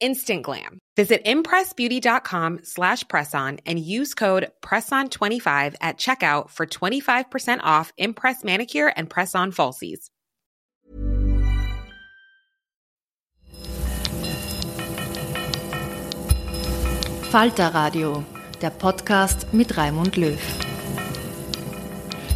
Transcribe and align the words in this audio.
instant 0.00 0.42
glam. 0.42 0.78
Visit 0.96 1.24
impressbeauty.com 1.24 2.60
slash 2.62 3.04
presson 3.04 3.60
and 3.66 3.78
use 3.78 4.14
code 4.14 4.50
PRESSON25 4.62 5.74
at 5.80 5.98
checkout 5.98 6.50
for 6.50 6.66
25% 6.66 7.60
off 7.62 7.92
Impress 7.96 8.44
Manicure 8.44 8.92
and 8.96 9.10
Press-On 9.10 9.52
Falsies. 9.52 10.10
Falter 17.34 17.74
Radio, 17.74 18.24
der 18.62 18.70
Podcast 18.70 19.52
mit 19.52 19.76
Raimund 19.76 20.16
Löw. 20.16 20.38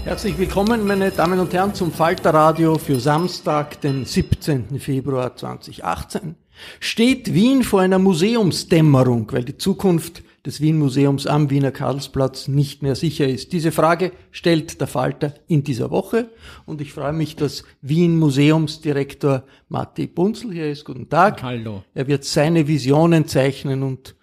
Herzlich 0.03 0.37
willkommen, 0.39 0.85
meine 0.89 1.13
Damen 1.13 1.39
und 1.39 1.53
Herren, 1.53 1.73
zum 1.73 1.93
Falter 1.93 2.35
Radio 2.35 2.79
für 2.79 2.99
Samstag, 2.99 3.81
den 3.81 4.05
17. 4.05 4.81
Februar 4.81 5.37
2018 5.37 6.35
steht 6.81 7.35
Wien 7.35 7.63
vor 7.63 7.81
einer 7.81 7.99
Museumsdämmerung, 7.99 9.31
weil 9.33 9.45
die 9.45 9.57
Zukunft 9.57 10.23
des 10.47 10.61
Wien-Museums 10.61 11.27
am 11.27 11.51
Wiener 11.51 11.73
Karlsplatz 11.73 12.49
nicht 12.49 12.83
mehr 12.83 12.95
sicher 12.95 13.29
ist. 13.29 13.53
Diese 13.53 13.73
Frage 13.73 14.13
stellt 14.31 14.81
der 14.81 14.87
Falter 14.87 15.35
in 15.47 15.63
dieser 15.63 15.91
Woche 15.91 16.31
und 16.65 16.81
ich 16.81 16.93
freue 16.93 17.13
mich, 17.13 17.37
dass 17.37 17.65
Wien-Museumsdirektor 17.83 19.45
Matti 19.69 20.07
Bunzel 20.07 20.53
hier 20.53 20.71
ist. 20.71 20.85
Guten 20.85 21.09
Tag. 21.09 21.43
Hallo. 21.43 21.83
Er 21.93 22.07
wird 22.07 22.25
seine 22.25 22.67
Visionen 22.67 23.27
zeichnen 23.27 23.83
und 23.83 24.15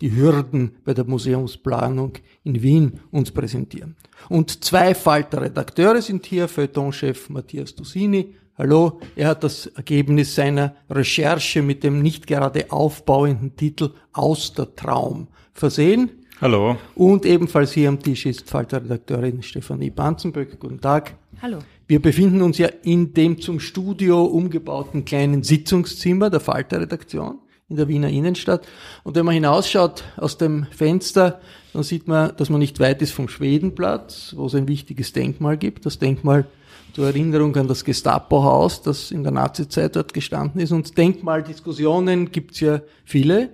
die 0.00 0.14
Hürden 0.14 0.76
bei 0.84 0.94
der 0.94 1.04
Museumsplanung 1.04 2.12
in 2.44 2.62
Wien 2.62 3.00
uns 3.10 3.30
präsentieren. 3.30 3.96
Und 4.28 4.64
zwei 4.64 4.94
Falter-Redakteure 4.94 6.00
sind 6.02 6.24
hier, 6.26 6.48
Feuilleton-Chef 6.48 7.28
Matthias 7.28 7.74
Dusini 7.74 8.34
Hallo, 8.56 9.00
er 9.16 9.30
hat 9.30 9.42
das 9.42 9.66
Ergebnis 9.66 10.36
seiner 10.36 10.76
Recherche 10.88 11.60
mit 11.60 11.82
dem 11.82 12.02
nicht 12.02 12.28
gerade 12.28 12.70
aufbauenden 12.70 13.56
Titel 13.56 13.90
Aus 14.12 14.52
der 14.52 14.76
Traum 14.76 15.26
versehen. 15.52 16.08
Hallo. 16.40 16.76
Und 16.94 17.26
ebenfalls 17.26 17.72
hier 17.72 17.88
am 17.88 17.98
Tisch 17.98 18.26
ist 18.26 18.48
Falter-Redakteurin 18.48 19.42
Stefanie 19.42 19.90
Banzenböck. 19.90 20.60
Guten 20.60 20.80
Tag. 20.80 21.16
Hallo. 21.42 21.58
Wir 21.88 22.00
befinden 22.00 22.42
uns 22.42 22.58
ja 22.58 22.68
in 22.84 23.12
dem 23.12 23.40
zum 23.40 23.58
Studio 23.58 24.24
umgebauten 24.24 25.04
kleinen 25.04 25.42
Sitzungszimmer 25.42 26.30
der 26.30 26.38
Falter-Redaktion 26.38 27.40
in 27.74 27.76
der 27.76 27.88
Wiener 27.88 28.08
Innenstadt. 28.08 28.66
Und 29.02 29.16
wenn 29.16 29.24
man 29.24 29.34
hinausschaut 29.34 30.04
aus 30.16 30.38
dem 30.38 30.66
Fenster, 30.70 31.40
dann 31.72 31.82
sieht 31.82 32.06
man, 32.06 32.36
dass 32.36 32.50
man 32.50 32.60
nicht 32.60 32.78
weit 32.78 33.02
ist 33.02 33.12
vom 33.12 33.28
Schwedenplatz, 33.28 34.32
wo 34.36 34.46
es 34.46 34.54
ein 34.54 34.68
wichtiges 34.68 35.12
Denkmal 35.12 35.56
gibt. 35.58 35.84
Das 35.84 35.98
Denkmal 35.98 36.46
zur 36.92 37.06
Erinnerung 37.06 37.56
an 37.56 37.66
das 37.66 37.84
Gestapo-Haus, 37.84 38.82
das 38.82 39.10
in 39.10 39.24
der 39.24 39.32
Nazizeit 39.32 39.96
dort 39.96 40.14
gestanden 40.14 40.60
ist. 40.60 40.70
Und 40.70 40.96
Denkmaldiskussionen 40.96 42.30
gibt's 42.30 42.60
ja 42.60 42.80
viele. 43.04 43.50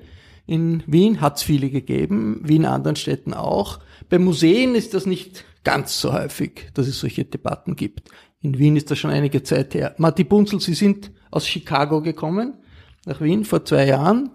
In 0.46 0.82
Wien 0.86 1.22
hat's 1.22 1.42
viele 1.42 1.70
gegeben, 1.70 2.42
wie 2.44 2.56
in 2.56 2.66
anderen 2.66 2.96
Städten 2.96 3.32
auch. 3.32 3.78
Bei 4.10 4.18
Museen 4.18 4.74
ist 4.74 4.92
das 4.92 5.06
nicht 5.06 5.44
ganz 5.64 5.98
so 5.98 6.12
häufig, 6.12 6.68
dass 6.74 6.88
es 6.88 7.00
solche 7.00 7.24
Debatten 7.24 7.74
gibt. 7.74 8.10
In 8.42 8.58
Wien 8.58 8.76
ist 8.76 8.90
das 8.90 8.98
schon 8.98 9.10
einige 9.10 9.42
Zeit 9.42 9.72
her. 9.72 9.94
Matti 9.96 10.24
Bunzel, 10.24 10.60
Sie 10.60 10.74
sind 10.74 11.10
aus 11.30 11.46
Chicago 11.46 12.02
gekommen, 12.02 12.54
nach 13.06 13.20
Wien 13.20 13.44
vor 13.44 13.64
zwei 13.64 13.86
Jahren. 13.86 14.30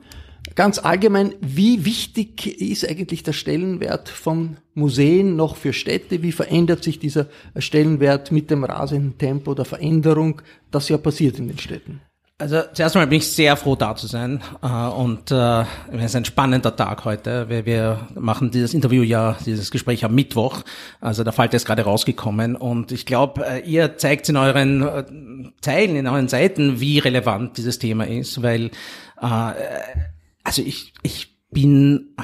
Ganz 0.53 0.77
allgemein, 0.77 1.33
wie 1.41 1.85
wichtig 1.85 2.61
ist 2.61 2.87
eigentlich 2.87 3.23
der 3.23 3.33
Stellenwert 3.33 4.09
von 4.09 4.57
Museen 4.75 5.35
noch 5.35 5.55
für 5.55 5.73
Städte? 5.73 6.21
Wie 6.21 6.31
verändert 6.31 6.83
sich 6.83 6.99
dieser 6.99 7.27
Stellenwert 7.57 8.31
mit 8.31 8.51
dem 8.51 8.63
rasenden 8.63 9.17
Tempo 9.17 9.55
der 9.55 9.65
Veränderung, 9.65 10.41
das 10.69 10.89
ja 10.89 10.97
passiert 10.97 11.39
in 11.39 11.47
den 11.47 11.57
Städten? 11.57 12.01
Also 12.37 12.63
zuerst 12.73 12.97
einmal 12.97 13.07
bin 13.07 13.19
ich 13.19 13.27
sehr 13.29 13.55
froh, 13.55 13.77
da 13.77 13.95
zu 13.95 14.07
sein. 14.07 14.41
Äh, 14.61 14.67
und 14.67 15.31
äh, 15.31 15.61
es 15.93 16.05
ist 16.05 16.15
ein 16.17 16.25
spannender 16.25 16.75
Tag 16.75 17.05
heute. 17.05 17.47
Wir, 17.47 17.65
wir 17.65 18.09
machen 18.13 18.51
dieses 18.51 18.73
Interview 18.73 19.03
ja, 19.03 19.37
dieses 19.45 19.71
Gespräch 19.71 20.03
am 20.03 20.13
Mittwoch. 20.13 20.63
Also 20.99 21.23
der 21.23 21.31
Fall 21.31 21.47
ist 21.53 21.65
gerade 21.65 21.83
rausgekommen. 21.83 22.57
Und 22.57 22.91
ich 22.91 23.05
glaube, 23.05 23.47
äh, 23.47 23.59
ihr 23.61 23.97
zeigt 23.97 24.27
in 24.27 24.35
euren 24.35 25.53
Zeilen, 25.61 25.95
in 25.95 26.07
euren 26.07 26.27
Seiten, 26.27 26.81
wie 26.81 26.99
relevant 26.99 27.57
dieses 27.57 27.79
Thema 27.79 28.05
ist, 28.05 28.41
weil 28.41 28.71
also 29.17 30.61
ich, 30.61 30.93
ich 31.01 31.37
bin 31.49 32.15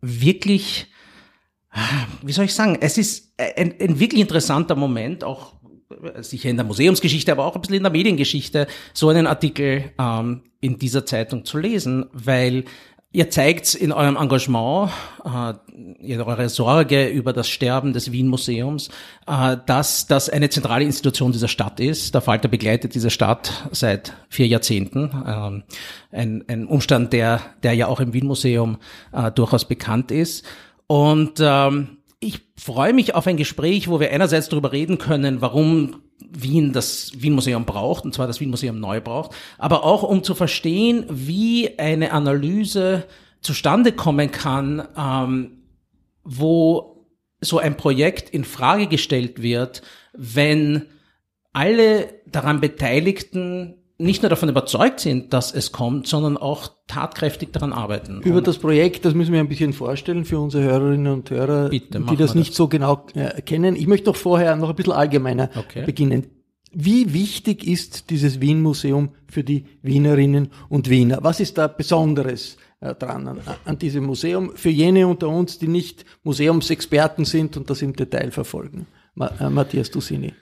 wirklich, 0.00 0.88
wie 2.20 2.32
soll 2.32 2.46
ich 2.46 2.54
sagen, 2.54 2.78
es 2.80 2.98
ist 2.98 3.32
ein, 3.38 3.74
ein 3.80 4.00
wirklich 4.00 4.20
interessanter 4.20 4.74
Moment, 4.74 5.22
auch 5.22 5.54
sicher 6.20 6.50
in 6.50 6.56
der 6.56 6.64
Museumsgeschichte, 6.64 7.32
aber 7.32 7.46
auch 7.46 7.54
ein 7.54 7.60
bisschen 7.60 7.76
in 7.76 7.82
der 7.82 7.92
Mediengeschichte, 7.92 8.66
so 8.92 9.08
einen 9.08 9.26
Artikel 9.26 9.92
ähm, 9.98 10.42
in 10.60 10.78
dieser 10.78 11.06
Zeitung 11.06 11.44
zu 11.44 11.58
lesen, 11.58 12.06
weil 12.12 12.64
Ihr 13.14 13.30
zeigt 13.30 13.76
in 13.76 13.92
eurem 13.92 14.16
Engagement, 14.16 14.90
äh, 15.24 15.54
in 16.00 16.20
eurer 16.20 16.48
Sorge 16.48 17.06
über 17.06 17.32
das 17.32 17.48
Sterben 17.48 17.92
des 17.92 18.10
Wien 18.10 18.26
Museums, 18.26 18.88
äh, 19.28 19.56
dass 19.66 20.08
das 20.08 20.28
eine 20.28 20.50
zentrale 20.50 20.84
Institution 20.84 21.30
dieser 21.30 21.46
Stadt 21.46 21.78
ist. 21.78 22.12
Der 22.12 22.22
Falter 22.22 22.48
begleitet 22.48 22.96
diese 22.96 23.10
Stadt 23.10 23.68
seit 23.70 24.14
vier 24.28 24.48
Jahrzehnten. 24.48 25.12
Ähm, 25.24 25.62
ein, 26.10 26.44
ein 26.48 26.66
Umstand, 26.66 27.12
der, 27.12 27.40
der 27.62 27.74
ja 27.74 27.86
auch 27.86 28.00
im 28.00 28.14
Wien 28.14 28.26
Museum 28.26 28.78
äh, 29.12 29.30
durchaus 29.30 29.64
bekannt 29.68 30.10
ist. 30.10 30.44
Und 30.88 31.38
ähm, 31.40 31.93
ich 32.24 32.40
freue 32.56 32.92
mich 32.92 33.14
auf 33.14 33.26
ein 33.26 33.36
Gespräch, 33.36 33.88
wo 33.88 34.00
wir 34.00 34.10
einerseits 34.10 34.48
darüber 34.48 34.72
reden 34.72 34.98
können, 34.98 35.40
warum 35.40 36.02
Wien 36.18 36.72
das 36.72 37.12
Wien-Museum 37.16 37.64
braucht, 37.66 38.04
und 38.04 38.14
zwar 38.14 38.26
das 38.26 38.40
Wien-Museum 38.40 38.80
neu 38.80 39.00
braucht, 39.00 39.32
aber 39.58 39.84
auch 39.84 40.02
um 40.02 40.24
zu 40.24 40.34
verstehen, 40.34 41.04
wie 41.08 41.78
eine 41.78 42.12
Analyse 42.12 43.04
zustande 43.40 43.92
kommen 43.92 44.30
kann, 44.30 44.88
ähm, 44.96 45.64
wo 46.24 47.06
so 47.40 47.58
ein 47.58 47.76
Projekt 47.76 48.30
in 48.30 48.44
Frage 48.44 48.86
gestellt 48.86 49.42
wird, 49.42 49.82
wenn 50.14 50.86
alle 51.52 52.14
daran 52.26 52.60
Beteiligten 52.60 53.83
nicht 53.96 54.22
nur 54.22 54.28
davon 54.28 54.48
überzeugt 54.48 55.00
sind, 55.00 55.32
dass 55.32 55.54
es 55.54 55.70
kommt, 55.70 56.06
sondern 56.06 56.36
auch 56.36 56.70
tatkräftig 56.88 57.52
daran 57.52 57.72
arbeiten. 57.72 58.22
Über 58.22 58.42
das 58.42 58.58
Projekt, 58.58 59.04
das 59.04 59.14
müssen 59.14 59.32
wir 59.32 59.40
ein 59.40 59.48
bisschen 59.48 59.72
vorstellen 59.72 60.24
für 60.24 60.38
unsere 60.40 60.64
Hörerinnen 60.64 61.12
und 61.12 61.30
Hörer, 61.30 61.68
Bitte, 61.68 62.00
die 62.00 62.16
das 62.16 62.34
nicht 62.34 62.50
das. 62.50 62.56
so 62.56 62.68
genau 62.68 63.06
äh, 63.14 63.40
kennen. 63.42 63.76
Ich 63.76 63.86
möchte 63.86 64.06
doch 64.06 64.16
vorher 64.16 64.56
noch 64.56 64.70
ein 64.70 64.76
bisschen 64.76 64.92
allgemeiner 64.92 65.50
okay. 65.56 65.84
beginnen. 65.86 66.26
wie 66.72 67.14
wichtig 67.14 67.64
ist 67.64 68.10
dieses 68.10 68.40
Wien-Museum 68.40 69.10
für 69.28 69.44
die 69.44 69.66
Wienerinnen 69.82 70.48
und 70.68 70.90
Wiener? 70.90 71.18
Was 71.22 71.38
ist 71.38 71.56
da 71.56 71.68
Besonderes 71.68 72.56
äh, 72.80 72.96
dran 72.96 73.28
an, 73.28 73.40
an 73.64 73.78
diesem 73.78 74.04
Museum 74.04 74.52
für 74.56 74.70
jene 74.70 75.06
unter 75.06 75.28
uns, 75.28 75.60
die 75.60 75.68
nicht 75.68 76.04
Museumsexperten 76.24 77.24
sind 77.24 77.56
und 77.56 77.70
das 77.70 77.80
im 77.80 77.94
Detail 77.94 78.32
verfolgen? 78.32 78.88
Ma 79.14 79.28
äh, 79.38 79.48
Matthias 79.48 79.92
Dussini. 79.92 80.32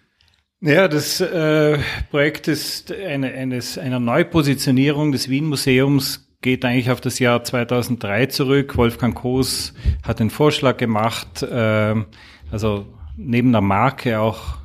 Ja, 0.64 0.86
das 0.86 1.20
äh, 1.20 1.76
Projekt 2.12 2.46
ist 2.46 2.92
eine, 2.92 3.32
eines, 3.32 3.78
einer 3.78 3.98
Neupositionierung 3.98 5.10
des 5.10 5.28
Wien-Museums 5.28 6.28
geht 6.40 6.64
eigentlich 6.64 6.88
auf 6.88 7.00
das 7.00 7.18
Jahr 7.18 7.42
2003 7.42 8.26
zurück. 8.26 8.76
Wolfgang 8.76 9.12
Koos 9.12 9.74
hat 10.04 10.20
den 10.20 10.30
Vorschlag 10.30 10.76
gemacht, 10.76 11.42
äh, 11.42 11.96
also 12.52 12.86
neben 13.16 13.50
der 13.50 13.60
Marke 13.60 14.20
auch 14.20 14.58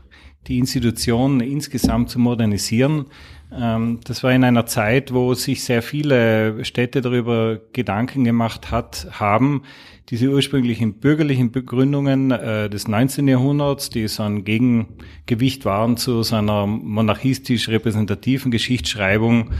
die 0.46 0.60
Institution 0.60 1.40
insgesamt 1.40 2.12
zu 2.12 2.20
modernisieren. 2.20 3.08
Ähm, 3.52 4.00
das 4.04 4.24
war 4.24 4.32
in 4.32 4.44
einer 4.44 4.66
Zeit, 4.66 5.14
wo 5.14 5.34
sich 5.34 5.64
sehr 5.64 5.82
viele 5.82 6.64
Städte 6.66 7.02
darüber 7.02 7.60
Gedanken 7.74 8.24
gemacht 8.24 8.72
hat, 8.72 9.08
haben, 9.12 9.64
diese 10.10 10.30
ursprünglichen 10.30 10.94
bürgerlichen 10.94 11.52
Begründungen 11.52 12.32
äh, 12.32 12.70
des 12.70 12.88
19. 12.88 13.28
Jahrhunderts, 13.28 13.90
die 13.90 14.08
so 14.08 14.24
ein 14.24 14.46
Gegengewicht 14.46 15.66
waren 15.66 15.98
zu 15.98 16.24
seiner 16.24 16.66
monarchistisch 16.66 17.68
repräsentativen 17.68 18.52
Geschichtsschreibung, 18.52 19.52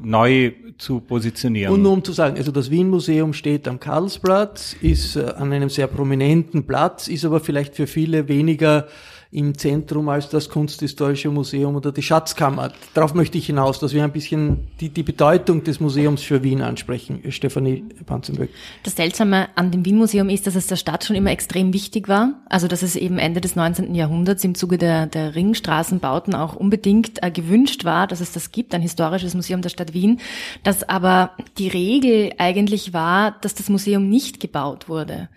neu 0.00 0.52
zu 0.78 1.00
positionieren. 1.00 1.72
Und 1.72 1.82
nur 1.82 1.92
um 1.92 2.04
zu 2.04 2.12
sagen, 2.12 2.36
also 2.36 2.52
das 2.52 2.70
Wien-Museum 2.70 3.32
steht 3.32 3.68
am 3.68 3.80
Karlsplatz, 3.80 4.74
ist 4.80 5.16
äh, 5.16 5.24
an 5.36 5.52
einem 5.52 5.68
sehr 5.68 5.86
prominenten 5.86 6.66
Platz, 6.66 7.08
ist 7.08 7.24
aber 7.24 7.40
vielleicht 7.40 7.76
für 7.76 7.86
viele 7.86 8.28
weniger 8.28 8.86
im 9.32 9.56
Zentrum 9.56 10.08
als 10.08 10.28
das 10.28 10.48
Kunsthistorische 10.48 11.30
Museum 11.30 11.76
oder 11.76 11.92
die 11.92 12.02
Schatzkammer. 12.02 12.72
Darauf 12.94 13.14
möchte 13.14 13.38
ich 13.38 13.46
hinaus, 13.46 13.78
dass 13.78 13.94
wir 13.94 14.02
ein 14.02 14.10
bisschen 14.10 14.66
die, 14.80 14.88
die 14.88 15.04
Bedeutung 15.04 15.62
des 15.62 15.78
Museums 15.78 16.22
für 16.22 16.42
Wien 16.42 16.62
ansprechen. 16.62 17.22
Stefanie 17.30 17.84
Panzenberg. 18.06 18.50
Das 18.82 18.96
Seltsame 18.96 19.48
an 19.54 19.70
dem 19.70 19.84
Wien-Museum 19.84 20.28
ist, 20.30 20.48
dass 20.48 20.56
es 20.56 20.66
der 20.66 20.74
Stadt 20.74 21.04
schon 21.04 21.14
immer 21.14 21.30
extrem 21.30 21.72
wichtig 21.72 22.08
war. 22.08 22.40
Also 22.48 22.66
dass 22.66 22.82
es 22.82 22.96
eben 22.96 23.20
Ende 23.20 23.40
des 23.40 23.54
19. 23.54 23.94
Jahrhunderts 23.94 24.42
im 24.42 24.56
Zuge 24.56 24.78
der, 24.78 25.06
der 25.06 25.36
Ringstraßenbauten 25.36 26.34
auch 26.34 26.56
unbedingt 26.56 27.22
äh, 27.22 27.30
gewünscht 27.30 27.84
war, 27.84 28.08
dass 28.08 28.20
es 28.20 28.32
das 28.32 28.50
gibt, 28.50 28.74
ein 28.74 28.82
historisches 28.82 29.34
Museum 29.34 29.62
der 29.62 29.68
Stadt 29.68 29.94
Wien. 29.94 30.20
Dass 30.64 30.88
aber 30.88 31.30
die 31.56 31.68
Regel 31.68 32.32
eigentlich 32.38 32.92
war, 32.92 33.36
dass 33.42 33.54
das 33.54 33.68
Museum 33.68 34.08
nicht 34.08 34.40
gebaut 34.40 34.88
wurde. 34.88 35.28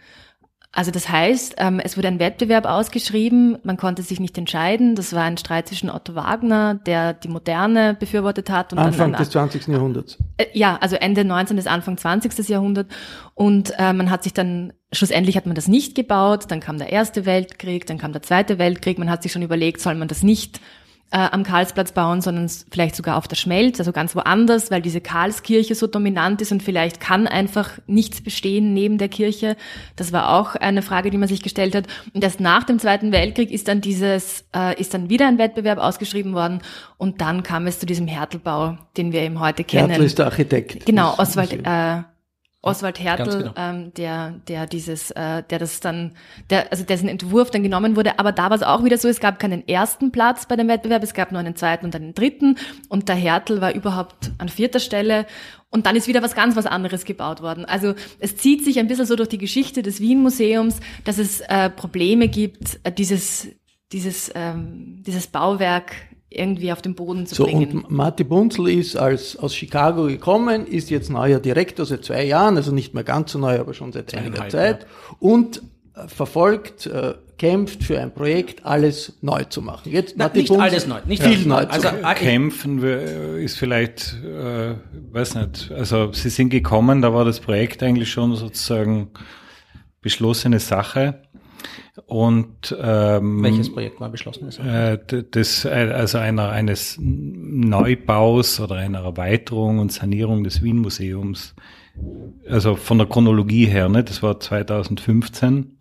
Also 0.76 0.90
das 0.90 1.08
heißt, 1.08 1.54
ähm, 1.60 1.80
es 1.80 1.98
wurde 1.98 2.08
ein 2.08 2.18
Wettbewerb 2.18 2.66
ausgeschrieben, 2.66 3.60
man 3.64 3.78
konnte 3.78 4.02
sich 4.02 4.20
nicht 4.20 4.36
entscheiden. 4.40 4.96
Das 4.96 5.14
war 5.14 5.22
ein 5.22 5.38
Streit 5.38 5.68
zwischen 5.68 5.92
Otto 5.92 6.16
Wagner, 6.16 6.74
der 6.74 7.14
die 7.14 7.28
Moderne 7.28 7.94
befürwortet 7.94 8.50
hat. 8.50 8.74
Und 8.74 8.80
Anfang 8.80 9.12
dann, 9.12 9.22
des 9.22 9.30
20. 9.30 9.68
Jahrhunderts. 9.68 10.18
Äh, 10.38 10.48
ja, 10.54 10.80
also 10.82 10.96
Ende 10.96 11.26
19. 11.26 11.58
bis 11.58 11.68
Anfang 11.68 11.96
20. 11.96 12.50
Jahrhundert. 12.50 12.88
Und 13.36 13.72
äh, 13.78 13.94
man 13.94 14.10
hat 14.10 14.24
sich 14.24 14.34
dann, 14.34 14.74
schlussendlich 14.92 15.38
hat 15.38 15.46
man 15.46 15.54
das 15.54 15.68
nicht 15.68 15.94
gebaut, 15.94 16.46
dann 16.48 16.60
kam 16.60 16.80
der 16.80 16.92
Erste 16.92 17.28
Weltkrieg, 17.28 17.86
dann 17.86 18.00
kam 18.00 18.12
der 18.12 18.24
Zweite 18.24 18.58
Weltkrieg, 18.58 18.98
man 18.98 19.12
hat 19.12 19.22
sich 19.22 19.32
schon 19.32 19.44
überlegt, 19.44 19.80
soll 19.80 19.94
man 19.94 20.08
das 20.08 20.24
nicht 20.24 20.60
äh, 21.14 21.30
am 21.32 21.44
Karlsplatz 21.44 21.92
bauen, 21.92 22.22
sondern 22.22 22.50
vielleicht 22.50 22.96
sogar 22.96 23.18
auf 23.18 23.28
der 23.28 23.36
Schmelz, 23.36 23.80
also 23.80 23.92
ganz 23.92 24.16
woanders, 24.16 24.72
weil 24.72 24.82
diese 24.82 25.00
Karlskirche 25.00 25.76
so 25.76 25.86
dominant 25.86 26.42
ist 26.42 26.52
und 26.52 26.64
vielleicht 26.64 27.00
kann 27.00 27.28
einfach 27.28 27.70
nichts 27.86 28.22
bestehen 28.22 28.74
neben 28.74 28.98
der 28.98 29.10
Kirche. 29.10 29.56
Das 29.96 30.12
war 30.12 30.34
auch 30.36 30.56
eine 30.56 30.82
Frage, 30.82 31.12
die 31.12 31.20
man 31.20 31.28
sich 31.28 31.44
gestellt 31.44 31.76
hat. 31.76 31.86
Und 32.16 32.24
erst 32.24 32.40
nach 32.40 32.64
dem 32.64 32.80
Zweiten 32.80 33.12
Weltkrieg 33.12 33.52
ist 33.52 33.68
dann 33.68 33.80
dieses, 33.80 34.44
äh, 34.56 34.80
ist 34.82 34.96
dann 34.96 35.08
wieder 35.08 35.28
ein 35.28 35.38
Wettbewerb 35.38 35.78
ausgeschrieben 35.78 36.34
worden 36.34 36.62
und 36.98 37.22
dann 37.22 37.44
kam 37.44 37.68
es 37.68 37.80
zu 37.80 37.86
diesem 37.86 38.08
Härtelbau, 38.08 38.80
den 38.98 39.12
wir 39.12 39.22
eben 39.22 39.40
heute 39.40 39.64
kennen. 39.64 39.90
Hertel 39.90 40.06
ist 40.06 40.18
der 40.18 40.26
Architekt. 40.26 40.88
Genau, 40.88 41.14
Oswald, 41.20 41.54
äh, 41.64 42.02
Oswald 42.66 42.98
Hertel, 42.98 43.40
genau. 43.40 43.54
ähm, 43.58 43.94
der, 43.96 44.36
der 44.48 44.68
dieses, 44.68 45.12
äh, 45.12 45.44
der 45.44 45.60
das 45.60 45.82
dann, 45.82 46.14
der, 46.50 46.72
also 46.72 46.86
dessen 46.86 47.10
Entwurf 47.10 47.52
dann 47.52 47.62
genommen 47.62 47.98
wurde. 47.98 48.20
Aber 48.20 48.32
da 48.32 48.50
war 48.50 48.56
es 48.56 48.64
auch 48.64 48.86
wieder 48.86 48.98
so, 48.98 49.10
es 49.10 49.20
gab 49.20 49.38
keinen 49.38 49.68
ersten 49.68 50.14
Platz 50.14 50.46
bei 50.46 50.56
dem 50.56 50.70
Wettbewerb, 50.70 51.04
es 51.04 51.14
gab 51.14 51.34
nur 51.34 51.42
einen 51.42 51.58
zweiten 51.58 51.86
und 51.86 51.94
einen 51.94 52.14
dritten. 52.14 52.58
Und 52.88 53.10
der 53.10 53.18
Hertel 53.18 53.60
war 53.60 53.76
überhaupt 53.76 54.32
an 54.38 54.48
vierter 54.48 54.80
Stelle. 54.80 55.26
Und 55.72 55.86
dann 55.86 55.98
ist 55.98 56.08
wieder 56.08 56.24
was 56.24 56.36
ganz 56.36 56.56
was 56.56 56.66
anderes 56.66 57.04
gebaut 57.04 57.42
worden. 57.42 57.66
Also 57.66 57.96
es 58.20 58.38
zieht 58.38 58.64
sich 58.64 58.80
ein 58.80 58.88
bisschen 58.88 59.08
so 59.08 59.18
durch 59.18 59.30
die 59.30 59.38
Geschichte 59.38 59.84
des 59.84 60.00
Wien-Museums, 60.00 60.80
dass 61.04 61.18
es 61.18 61.42
äh, 61.42 61.70
Probleme 61.70 62.30
gibt, 62.30 62.80
äh, 62.84 62.94
dieses, 62.94 63.50
dieses, 63.92 64.32
ähm, 64.36 65.04
dieses 65.06 65.28
Bauwerk 65.28 65.92
irgendwie 66.34 66.72
auf 66.72 66.82
den 66.82 66.96
Boden 66.96 67.26
zu 67.26 67.36
so, 67.36 67.44
bringen. 67.46 67.84
Und 67.84 67.92
Marty 67.92 68.24
Bunzel 68.24 68.70
ist 68.70 68.96
als, 68.96 69.38
aus 69.38 69.56
Chicago 69.56 70.06
gekommen, 70.08 70.66
ist 70.66 70.90
jetzt 70.90 71.10
neuer 71.10 71.40
Direktor 71.40 71.86
seit 71.86 72.04
zwei 72.04 72.26
Jahren, 72.26 72.58
also 72.58 72.72
nicht 72.72 72.94
mehr 72.94 73.04
ganz 73.04 73.32
so 73.32 73.40
neu, 73.40 73.60
aber 73.60 73.74
schon 73.74 73.92
seit 73.92 74.14
einiger 74.16 74.50
Zeit 74.50 74.84
ja. 74.84 75.16
und 75.20 75.62
äh, 75.96 76.08
verfolgt, 76.08 76.88
äh, 76.88 77.14
kämpft 77.38 77.84
für 77.84 78.00
ein 78.00 78.14
Projekt, 78.14 78.66
alles 78.66 79.14
neu 79.22 79.44
zu 79.44 79.62
machen. 79.62 79.92
Jetzt 79.92 80.16
Na, 80.18 80.30
nicht 80.34 80.48
Bunzel, 80.48 80.64
alles 80.64 80.88
neu, 80.88 81.00
nicht 81.06 81.24
viel 81.24 81.42
ja. 81.42 81.48
neu 81.48 81.56
also, 81.56 81.88
zu 81.88 81.94
machen. 81.94 82.06
Also 82.06 82.24
kämpfen 82.24 82.84
ist 82.84 83.58
vielleicht, 83.58 84.18
äh, 84.24 84.76
weiß 85.12 85.36
nicht, 85.36 85.72
also 85.72 86.12
sie 86.14 86.30
sind 86.30 86.50
gekommen, 86.50 87.02
da 87.02 87.14
war 87.14 87.26
das 87.26 87.40
Projekt 87.40 87.84
eigentlich 87.84 88.12
schon 88.12 88.36
sozusagen 88.36 89.10
beschlossene 90.02 90.60
Sache. 90.60 91.22
Und 92.06 92.76
ähm, 92.80 93.44
welches 93.44 93.72
Projekt 93.72 94.00
war 94.00 94.10
beschlossen? 94.10 94.50
Äh, 94.60 94.98
das, 95.32 95.66
äh, 95.66 95.70
also 95.70 96.18
einer 96.18 96.50
eines 96.50 96.98
Neubaus 97.00 98.60
oder 98.60 98.76
einer 98.76 99.04
Erweiterung 99.04 99.80
und 99.80 99.92
Sanierung 99.92 100.44
des 100.44 100.64
Wien 100.64 100.80
Museums. 100.80 101.56
Also 102.50 102.76
von 102.76 102.98
der 102.98 103.08
Chronologie 103.08 103.66
her, 103.66 103.90
ne? 103.90 104.04
Das 104.04 104.24
war 104.24 104.40
2015. 104.40 105.78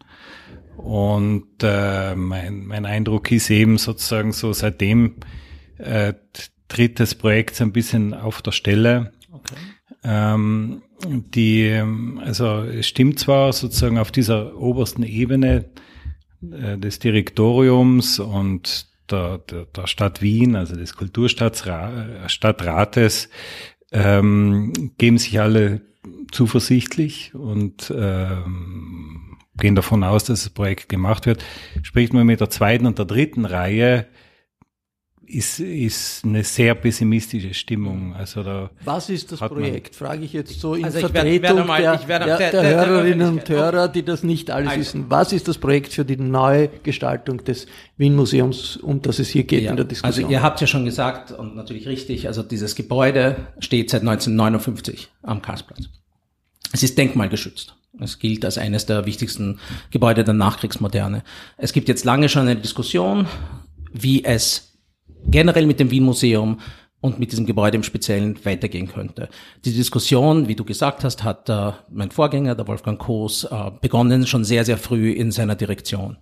Und 0.77 1.47
äh, 1.63 2.15
mein, 2.15 2.67
mein 2.67 2.87
Eindruck 2.87 3.31
ist 3.31 3.51
eben 3.51 3.79
sozusagen 3.79 4.33
so, 4.33 4.53
seitdem 4.53 5.17
äh, 5.79 6.15
tritt 6.69 7.01
das 7.01 7.15
Projekt 7.15 7.57
so 7.57 7.65
ein 7.65 7.73
bisschen 7.73 8.15
auf 8.15 8.43
der 8.43 8.53
Stelle. 8.53 9.13
Okay. 9.31 9.55
Ähm, 10.05 10.83
die, 11.05 11.83
also 12.21 12.63
es 12.63 12.87
stimmt 12.87 13.19
zwar 13.19 13.53
sozusagen 13.53 13.99
auf 13.99 14.11
dieser 14.11 14.57
obersten 14.57 15.03
Ebene, 15.03 15.67
äh, 16.51 16.79
des 16.79 16.99
Direktoriums 16.99 18.19
und 18.19 18.89
der, 19.11 19.37
der, 19.39 19.67
der 19.67 19.87
Stadt 19.87 20.23
Wien, 20.23 20.57
also 20.57 20.75
des 20.75 20.95
Kulturstadtrates, 20.95 23.29
ähm, 23.93 24.93
geben 24.99 25.19
sich 25.19 25.41
alle 25.41 25.83
zuversichtlich 26.33 27.33
und 27.35 27.95
ähm, 27.97 29.39
gehen 29.57 29.77
davon 29.77 30.03
aus, 30.03 30.25
dass 30.25 30.43
das 30.43 30.51
Projekt 30.51 30.89
gemacht 30.89 31.27
wird. 31.27 31.45
Spricht 31.83 32.13
man 32.13 32.27
mit 32.27 32.41
der 32.41 32.51
zweiten 32.51 32.87
und 32.87 32.99
der 32.99 33.05
dritten 33.05 33.45
Reihe, 33.45 34.07
ist, 35.33 35.61
ist 35.61 36.25
eine 36.25 36.45
sehr 36.45 36.75
pessimistische 36.75 37.55
Stimmung. 37.55 38.15
Also 38.15 38.43
da 38.43 38.71
Was 38.85 39.09
ist 39.09 39.33
das 39.33 39.41
Projekt? 39.41 39.97
Frage 39.97 40.25
ich 40.25 40.33
jetzt 40.33 40.61
so 40.61 40.75
in 40.75 40.85
also 40.85 41.01
Vertretung 41.01 41.25
werde, 41.25 41.43
werde 41.43 41.65
mal, 41.65 41.81
der, 41.81 42.09
werde, 42.09 42.25
der, 42.27 42.39
der, 42.39 42.51
der, 42.51 42.87
Hörerinnen 42.87 43.29
und 43.29 43.49
Hörer, 43.49 43.89
die 43.89 44.03
das 44.03 44.23
nicht 44.23 44.51
alles 44.51 44.71
also, 44.71 44.81
wissen. 44.81 45.05
Was 45.09 45.33
ist 45.33 45.49
das 45.49 45.59
Projekt 45.59 45.93
für 45.93 46.05
die 46.05 46.17
Neugestaltung 46.17 47.45
des 47.45 47.67
Wien-Museums, 47.97 48.77
um 48.77 49.01
das 49.01 49.19
es 49.19 49.29
hier 49.29 49.45
geht 49.45 49.63
ja, 49.63 49.71
in 49.71 49.77
der 49.77 49.87
Diskussion? 49.87 50.25
Also 50.25 50.33
ihr 50.33 50.43
habt 50.43 50.61
ja 50.61 50.67
schon 50.67 50.85
gesagt 50.85 51.33
und 51.33 51.57
natürlich 51.57 51.89
richtig, 51.89 52.27
also 52.27 52.43
dieses 52.43 52.75
Gebäude 52.75 53.37
steht 53.59 53.91
seit 53.91 54.03
1959 54.03 55.09
am 55.23 55.41
Karlsplatz. 55.41 55.89
Es 56.73 56.83
ist 56.83 56.99
denkmalgeschützt. 56.99 57.75
Es 58.01 58.19
gilt 58.19 58.45
als 58.45 58.57
eines 58.57 58.87
der 58.87 59.05
wichtigsten 59.05 59.59
Gebäude 59.91 60.25
der 60.25 60.35
Nachkriegsmoderne. 60.35 61.23
Es 61.59 61.73
gibt 61.73 61.89
jetzt 61.89 62.05
lange 62.05 62.29
schon 62.31 62.43
eine 62.43 62.57
Diskussion, 62.57 63.27
wie 63.93 64.25
es 64.25 64.72
generell 65.27 65.67
mit 65.67 65.81
dem 65.81 65.91
Wien-Museum 65.91 66.59
und 67.01 67.19
mit 67.19 67.33
diesem 67.33 67.47
Gebäude 67.47 67.77
im 67.77 67.83
Speziellen 67.83 68.39
weitergehen 68.45 68.89
könnte. 68.89 69.29
Die 69.65 69.73
Diskussion, 69.73 70.49
wie 70.49 70.55
du 70.55 70.65
gesagt 70.65 71.05
hast, 71.05 71.25
hat 71.25 71.49
äh, 71.49 71.73
mein 71.91 72.11
Vorgänger, 72.11 72.55
der 72.55 72.67
Wolfgang 72.69 72.99
Koos, 72.99 73.45
äh, 73.45 73.71
begonnen 73.81 74.27
schon 74.27 74.45
sehr, 74.45 74.65
sehr 74.65 74.79
früh 74.79 75.11
in 75.11 75.33
seiner 75.33 75.57
Direktion. 75.57 76.17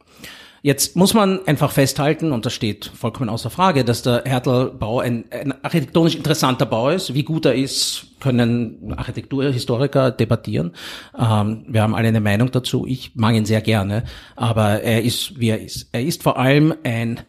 Jetzt 0.62 0.94
muss 0.94 1.14
man 1.14 1.46
einfach 1.46 1.70
festhalten, 1.70 2.32
und 2.32 2.44
das 2.44 2.52
steht 2.52 2.86
vollkommen 2.94 3.30
außer 3.30 3.48
Frage, 3.48 3.82
dass 3.82 4.02
der 4.02 4.24
Hertelbau 4.26 5.00
ein, 5.00 5.24
ein 5.30 5.54
architektonisch 5.64 6.16
interessanter 6.16 6.66
Bau 6.66 6.90
ist. 6.90 7.14
Wie 7.14 7.22
gut 7.22 7.46
er 7.46 7.54
ist, 7.54 8.08
können 8.20 8.92
Architekturhistoriker 8.94 10.10
debattieren. 10.10 10.72
Ähm, 11.18 11.64
wir 11.66 11.82
haben 11.82 11.94
alle 11.94 12.08
eine 12.08 12.20
Meinung 12.20 12.50
dazu. 12.50 12.86
Ich 12.86 13.12
mag 13.14 13.34
ihn 13.34 13.46
sehr 13.46 13.62
gerne, 13.62 14.04
aber 14.36 14.82
er 14.82 15.02
ist, 15.02 15.40
wie 15.40 15.48
er 15.48 15.62
ist. 15.62 15.88
Er 15.92 16.04
ist 16.04 16.22
vor 16.22 16.38
allem 16.38 16.74
ein, 16.84 17.20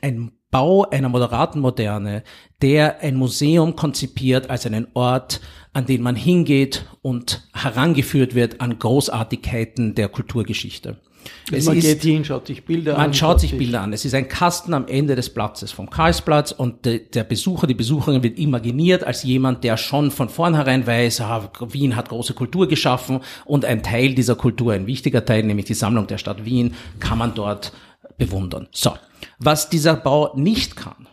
ein 0.00 0.32
Bau 0.50 0.88
einer 0.90 1.08
moderaten 1.08 1.60
Moderne, 1.60 2.22
der 2.60 3.00
ein 3.00 3.16
Museum 3.16 3.76
konzipiert 3.76 4.50
als 4.50 4.66
einen 4.66 4.88
Ort, 4.94 5.40
an 5.72 5.86
den 5.86 6.02
man 6.02 6.16
hingeht 6.16 6.86
und 7.02 7.48
herangeführt 7.52 8.34
wird 8.34 8.60
an 8.60 8.78
Großartigkeiten 8.78 9.94
der 9.94 10.08
Kulturgeschichte. 10.08 10.98
Es 11.52 11.66
man 11.66 11.76
ist, 11.76 11.84
geht 11.84 12.02
hin, 12.02 12.24
schaut 12.24 12.46
sich 12.46 12.64
Bilder 12.64 12.92
man 12.92 13.00
an. 13.00 13.06
Man 13.08 13.14
schaut 13.14 13.40
sich 13.40 13.56
Bilder 13.56 13.82
an. 13.82 13.92
Es 13.92 14.04
ist 14.04 14.14
ein 14.14 14.28
Kasten 14.28 14.72
am 14.74 14.86
Ende 14.86 15.16
des 15.16 15.30
Platzes 15.30 15.72
vom 15.72 15.90
Karlsplatz 15.90 16.52
und 16.52 16.84
de, 16.86 17.08
der 17.10 17.24
Besucher, 17.24 17.66
die 17.66 17.74
Besucherin 17.74 18.22
wird 18.22 18.38
imaginiert 18.38 19.04
als 19.04 19.22
jemand, 19.22 19.64
der 19.64 19.76
schon 19.76 20.10
von 20.10 20.28
vornherein 20.28 20.86
weiß, 20.86 21.20
ah, 21.22 21.50
Wien 21.68 21.96
hat 21.96 22.08
große 22.08 22.34
Kultur 22.34 22.68
geschaffen 22.68 23.20
und 23.44 23.64
ein 23.64 23.82
Teil 23.82 24.14
dieser 24.14 24.36
Kultur, 24.36 24.72
ein 24.72 24.86
wichtiger 24.86 25.24
Teil, 25.24 25.42
nämlich 25.42 25.66
die 25.66 25.74
Sammlung 25.74 26.06
der 26.06 26.18
Stadt 26.18 26.44
Wien, 26.44 26.74
kann 27.00 27.18
man 27.18 27.34
dort 27.34 27.72
bewundern. 28.20 28.68
So. 28.70 28.92
Was 29.38 29.68
dieser 29.68 29.96
Bau 29.96 30.32
nicht 30.36 30.76
kann, 30.76 31.08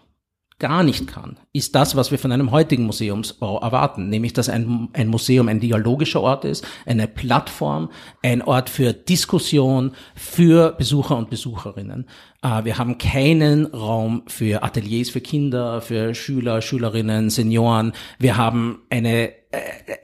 gar 0.59 0.83
nicht 0.83 1.07
kann, 1.07 1.37
ist 1.53 1.75
das, 1.75 1.95
was 1.95 2.11
wir 2.11 2.17
von 2.17 2.31
einem 2.31 2.51
heutigen 2.51 2.85
Museumsbau 2.85 3.59
erwarten, 3.59 4.09
nämlich 4.09 4.33
dass 4.33 4.49
ein, 4.49 4.89
ein 4.93 5.07
Museum 5.07 5.47
ein 5.47 5.59
dialogischer 5.59 6.21
Ort 6.21 6.45
ist, 6.45 6.65
eine 6.85 7.07
Plattform, 7.07 7.89
ein 8.23 8.41
Ort 8.41 8.69
für 8.69 8.93
Diskussion, 8.93 9.91
für 10.15 10.71
Besucher 10.71 11.15
und 11.15 11.29
Besucherinnen. 11.29 12.07
Äh, 12.41 12.65
wir 12.65 12.77
haben 12.77 12.97
keinen 12.97 13.67
Raum 13.67 14.23
für 14.27 14.63
Ateliers 14.63 15.09
für 15.09 15.21
Kinder, 15.21 15.81
für 15.81 16.13
Schüler, 16.15 16.61
Schülerinnen, 16.61 17.29
Senioren. 17.29 17.93
Wir 18.19 18.35
haben 18.37 18.79
eine 18.89 19.31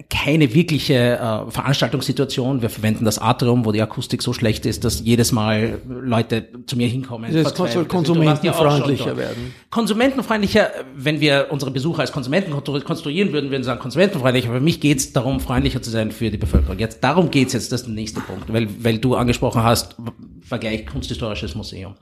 keine 0.10 0.54
wirkliche 0.54 0.94
äh, 0.94 1.52
Veranstaltungssituation. 1.52 2.62
Wir 2.62 2.70
verwenden 2.70 3.04
das 3.04 3.20
Atrium, 3.20 3.66
wo 3.66 3.74
die 3.74 3.82
Akustik 3.82 4.22
so 4.22 4.32
schlecht 4.32 4.66
ist, 4.66 4.86
dass 4.86 5.02
jedes 5.02 5.34
Mal 5.34 5.82
Leute 5.86 6.48
zu 6.66 6.78
mir 6.78 6.88
hinkommen. 6.88 7.34
Das 7.34 7.54
soll 7.54 7.86
konsumentenfreundlicher 7.86 9.18
werden. 9.18 9.54
Konsumentenfreundlicher, 9.70 10.72
wenn 10.96 11.20
wir 11.20 11.48
unsere 11.50 11.72
Besucher 11.72 12.02
als 12.02 12.14
Konsumenten 12.14 12.52
konstruieren 12.52 13.34
würden, 13.34 13.50
würden 13.50 13.62
wir 13.62 13.66
sagen 13.66 13.82
konsumentenfreundlicher. 13.82 14.50
Für 14.50 14.62
mich 14.62 14.80
geht 14.80 15.00
es 15.00 15.12
darum, 15.12 15.42
freundlicher 15.42 15.82
zu 15.82 15.90
sein 15.90 16.12
für 16.12 16.32
die 16.32 16.38
Bevölkerung. 16.38 16.80
Jetzt 16.80 17.04
darum 17.04 17.30
geht's 17.30 17.52
jetzt, 17.52 17.74
das 17.74 17.82
ist 17.82 17.88
der 17.88 17.96
nächste 17.96 18.22
Punkt, 18.22 18.52
weil, 18.52 18.68
weil 18.82 18.98
du 19.00 19.16
angesprochen 19.16 19.62
hast, 19.62 19.98
Vergleich 20.46 20.86
kunsthistorisches 20.86 21.56
Museum. 21.56 21.96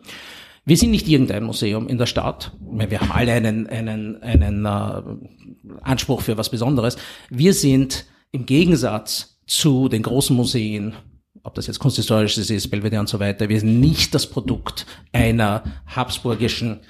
Wir 0.64 0.78
sind 0.78 0.92
nicht 0.92 1.08
irgendein 1.08 1.44
Museum 1.44 1.88
in 1.88 1.98
der 1.98 2.06
Stadt. 2.06 2.52
Wir 2.62 3.02
haben 3.02 3.12
alle 3.12 3.34
einen, 3.34 3.68
einen, 3.68 4.22
einen 4.22 4.66
äh, 4.66 5.02
Anspruch 5.82 6.22
für 6.22 6.38
was 6.38 6.50
Besonderes. 6.50 6.98
Wir 7.30 7.54
sind 7.54 8.06
im 8.32 8.46
Gegensatz 8.46 9.40
zu 9.48 9.90
den 9.90 10.04
großen 10.04 10.36
Museen, 10.36 10.94
ob 11.44 11.56
das 11.56 11.68
jetzt 11.68 11.80
kunsthistorisches 11.80 12.50
ist, 12.50 12.70
Belvedere 12.70 13.00
und 13.00 13.10
so 13.10 13.20
weiter, 13.20 13.50
wir 13.50 13.60
sind 13.60 13.80
nicht 13.80 14.14
das 14.14 14.28
Produkt 14.28 14.86
einer 15.12 15.64
habsburgischen 15.88 16.82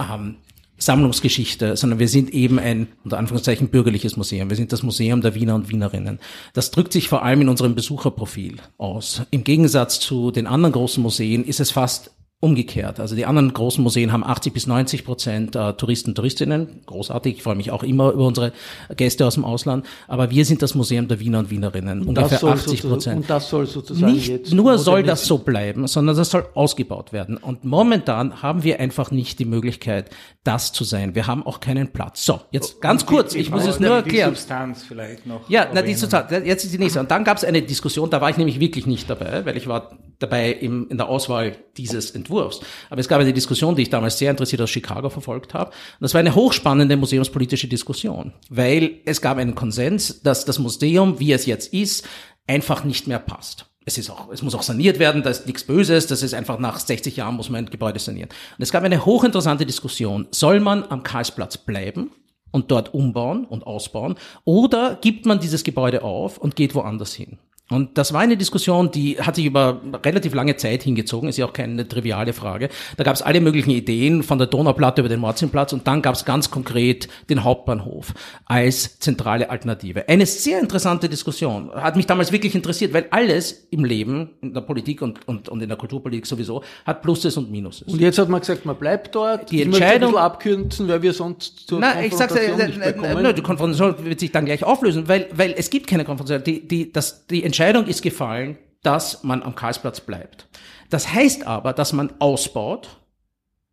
ähm, 0.00 0.36
Sammlungsgeschichte, 0.78 1.76
sondern 1.76 1.98
wir 1.98 2.08
sind 2.08 2.30
eben 2.30 2.58
ein, 2.58 2.88
unter 3.04 3.18
Anführungszeichen, 3.18 3.68
bürgerliches 3.68 4.16
Museum. 4.16 4.48
Wir 4.48 4.56
sind 4.56 4.72
das 4.72 4.82
Museum 4.82 5.20
der 5.20 5.34
Wiener 5.34 5.56
und 5.56 5.68
Wienerinnen. 5.68 6.20
Das 6.54 6.70
drückt 6.70 6.92
sich 6.92 7.08
vor 7.08 7.24
allem 7.24 7.42
in 7.42 7.48
unserem 7.48 7.74
Besucherprofil 7.74 8.56
aus. 8.78 9.22
Im 9.30 9.44
Gegensatz 9.44 10.00
zu 10.00 10.30
den 10.30 10.46
anderen 10.46 10.72
großen 10.72 11.02
Museen 11.02 11.44
ist 11.44 11.60
es 11.60 11.72
fast 11.72 12.12
umgekehrt. 12.40 13.00
Also 13.00 13.16
die 13.16 13.26
anderen 13.26 13.52
großen 13.52 13.82
Museen 13.82 14.12
haben 14.12 14.22
80 14.22 14.52
bis 14.52 14.68
90 14.68 15.04
Prozent 15.04 15.56
äh, 15.56 15.72
Touristen, 15.72 16.14
Touristinnen. 16.14 16.82
Großartig. 16.86 17.38
Ich 17.38 17.42
freue 17.42 17.56
mich 17.56 17.72
auch 17.72 17.82
immer 17.82 18.12
über 18.12 18.26
unsere 18.26 18.52
Gäste 18.96 19.26
aus 19.26 19.34
dem 19.34 19.44
Ausland. 19.44 19.84
Aber 20.06 20.30
wir 20.30 20.44
sind 20.44 20.62
das 20.62 20.76
Museum 20.76 21.08
der 21.08 21.18
Wiener 21.18 21.40
und 21.40 21.50
Wienerinnen. 21.50 22.02
Und 22.02 22.16
Ungefähr 22.16 22.44
80 22.44 22.82
Prozent. 22.82 23.16
Und 23.22 23.30
das 23.30 23.48
soll 23.48 23.66
sozusagen 23.66 24.12
nicht 24.12 24.28
jetzt 24.28 24.54
nur 24.54 24.78
soll 24.78 25.02
das 25.02 25.26
so 25.26 25.38
bleiben, 25.38 25.88
sondern 25.88 26.16
das 26.16 26.30
soll 26.30 26.46
ausgebaut 26.54 27.12
werden. 27.12 27.38
Und 27.38 27.64
momentan 27.64 28.40
haben 28.40 28.62
wir 28.62 28.78
einfach 28.78 29.10
nicht 29.10 29.40
die 29.40 29.44
Möglichkeit, 29.44 30.10
das 30.44 30.72
zu 30.72 30.84
sein. 30.84 31.16
Wir 31.16 31.26
haben 31.26 31.44
auch 31.44 31.58
keinen 31.58 31.88
Platz. 31.88 32.24
So, 32.24 32.40
jetzt 32.52 32.80
ganz 32.80 33.04
kurz. 33.04 33.34
Ich 33.34 33.50
muss 33.50 33.66
es 33.66 33.80
nur 33.80 33.96
erklären. 33.96 34.30
Die 34.30 34.36
Substanz 34.36 34.84
vielleicht 34.84 35.26
noch. 35.26 35.50
Ja, 35.50 35.66
na, 35.74 35.82
die 35.82 35.94
Substanz. 35.94 36.30
Jetzt 36.30 36.64
ist 36.64 36.72
die 36.72 36.78
nächste. 36.78 37.00
Und 37.00 37.10
dann 37.10 37.24
gab 37.24 37.36
es 37.36 37.42
eine 37.42 37.62
Diskussion. 37.62 38.10
Da 38.10 38.20
war 38.20 38.30
ich 38.30 38.36
nämlich 38.36 38.60
wirklich 38.60 38.86
nicht 38.86 39.10
dabei, 39.10 39.44
weil 39.44 39.56
ich 39.56 39.66
war 39.66 39.90
dabei 40.18 40.52
im, 40.52 40.88
in 40.88 40.96
der 40.96 41.08
Auswahl 41.08 41.56
dieses 41.76 42.10
Entwurfs. 42.10 42.60
Aber 42.90 43.00
es 43.00 43.08
gab 43.08 43.20
eine 43.20 43.32
Diskussion, 43.32 43.76
die 43.76 43.82
ich 43.82 43.90
damals 43.90 44.18
sehr 44.18 44.30
interessiert 44.30 44.60
aus 44.62 44.70
Chicago 44.70 45.10
verfolgt 45.10 45.54
habe. 45.54 45.70
Und 45.70 46.00
das 46.00 46.14
war 46.14 46.20
eine 46.20 46.34
hochspannende 46.34 46.96
museumspolitische 46.96 47.68
Diskussion, 47.68 48.32
weil 48.48 49.00
es 49.04 49.20
gab 49.20 49.38
einen 49.38 49.54
Konsens, 49.54 50.22
dass 50.22 50.44
das 50.44 50.58
Museum, 50.58 51.20
wie 51.20 51.32
es 51.32 51.46
jetzt 51.46 51.72
ist, 51.72 52.06
einfach 52.46 52.84
nicht 52.84 53.06
mehr 53.06 53.18
passt. 53.18 53.66
Es 53.84 53.96
ist 53.96 54.10
auch, 54.10 54.30
es 54.30 54.42
muss 54.42 54.54
auch 54.54 54.62
saniert 54.62 54.98
werden, 54.98 55.22
da 55.22 55.30
ist 55.30 55.46
nichts 55.46 55.64
Böses, 55.64 56.06
das 56.06 56.22
ist 56.22 56.34
einfach 56.34 56.58
nach 56.58 56.78
60 56.78 57.16
Jahren 57.16 57.36
muss 57.36 57.48
man 57.48 57.64
ein 57.64 57.70
Gebäude 57.70 57.98
sanieren. 57.98 58.28
Und 58.58 58.62
es 58.62 58.70
gab 58.70 58.84
eine 58.84 59.06
hochinteressante 59.06 59.64
Diskussion. 59.64 60.28
Soll 60.30 60.60
man 60.60 60.84
am 60.84 61.02
Karlsplatz 61.02 61.56
bleiben? 61.56 62.10
und 62.50 62.70
dort 62.70 62.94
umbauen 62.94 63.44
und 63.44 63.66
ausbauen? 63.66 64.16
Oder 64.44 64.96
gibt 65.00 65.26
man 65.26 65.40
dieses 65.40 65.64
Gebäude 65.64 66.02
auf 66.02 66.38
und 66.38 66.56
geht 66.56 66.74
woanders 66.74 67.14
hin? 67.14 67.38
Und 67.70 67.98
das 67.98 68.12
war 68.12 68.20
eine 68.20 68.36
Diskussion, 68.36 68.90
die 68.90 69.20
hat 69.20 69.36
sich 69.36 69.44
über 69.44 69.80
relativ 70.04 70.34
lange 70.34 70.56
Zeit 70.56 70.82
hingezogen, 70.82 71.28
ist 71.28 71.36
ja 71.36 71.44
auch 71.44 71.52
keine 71.52 71.86
triviale 71.86 72.32
Frage. 72.32 72.70
Da 72.96 73.04
gab 73.04 73.14
es 73.14 73.20
alle 73.20 73.40
möglichen 73.40 73.70
Ideen, 73.70 74.22
von 74.22 74.38
der 74.38 74.46
Donauplatte 74.46 75.02
über 75.02 75.08
den 75.08 75.20
Morzinplatz 75.20 75.74
und 75.74 75.86
dann 75.86 76.00
gab 76.00 76.14
es 76.14 76.24
ganz 76.24 76.50
konkret 76.50 77.08
den 77.28 77.44
Hauptbahnhof 77.44 78.14
als 78.46 78.98
zentrale 79.00 79.50
Alternative. 79.50 80.08
Eine 80.08 80.24
sehr 80.24 80.60
interessante 80.60 81.08
Diskussion, 81.10 81.70
hat 81.74 81.96
mich 81.96 82.06
damals 82.06 82.32
wirklich 82.32 82.54
interessiert, 82.54 82.94
weil 82.94 83.06
alles 83.10 83.66
im 83.70 83.84
Leben, 83.84 84.30
in 84.40 84.54
der 84.54 84.62
Politik 84.62 85.02
und, 85.02 85.26
und, 85.28 85.50
und 85.50 85.62
in 85.62 85.68
der 85.68 85.76
Kulturpolitik 85.76 86.26
sowieso, 86.26 86.62
hat 86.86 87.02
Pluses 87.02 87.36
und 87.36 87.50
Minuses. 87.50 87.86
Und 87.86 88.00
jetzt 88.00 88.18
hat 88.18 88.30
man 88.30 88.40
gesagt, 88.40 88.64
man 88.64 88.76
bleibt 88.76 89.14
dort, 89.14 89.50
die 89.50 89.62
Entscheidung 89.62 90.16
abkürzen, 90.16 90.88
weil 90.88 91.02
wir 91.02 91.12
sonst 91.12 91.68
zur 91.68 91.80
na, 91.80 92.02
ich 92.02 92.14
sag's, 92.14 92.34
äh, 92.34 92.66
nicht 92.66 92.80
bekommen. 92.80 93.34
die 93.34 93.42
Konfrontation 93.42 93.94
wird 94.04 94.20
sich 94.20 94.32
dann 94.32 94.46
gleich 94.46 94.64
auflösen, 94.64 95.06
weil, 95.06 95.28
weil 95.34 95.54
es 95.56 95.68
gibt 95.68 95.86
keine 95.86 96.04
Konfrontation. 96.04 96.44
Die, 96.44 96.66
die, 96.66 96.92
das, 96.92 97.26
die 97.26 97.44
Entscheidung 97.44 97.57
ist 97.58 98.02
gefallen, 98.02 98.58
dass 98.82 99.24
man 99.24 99.42
am 99.42 99.54
Karlsplatz 99.54 100.00
bleibt. 100.00 100.48
Das 100.90 101.12
heißt 101.12 101.46
aber, 101.46 101.72
dass 101.72 101.92
man 101.92 102.12
ausbaut 102.18 103.00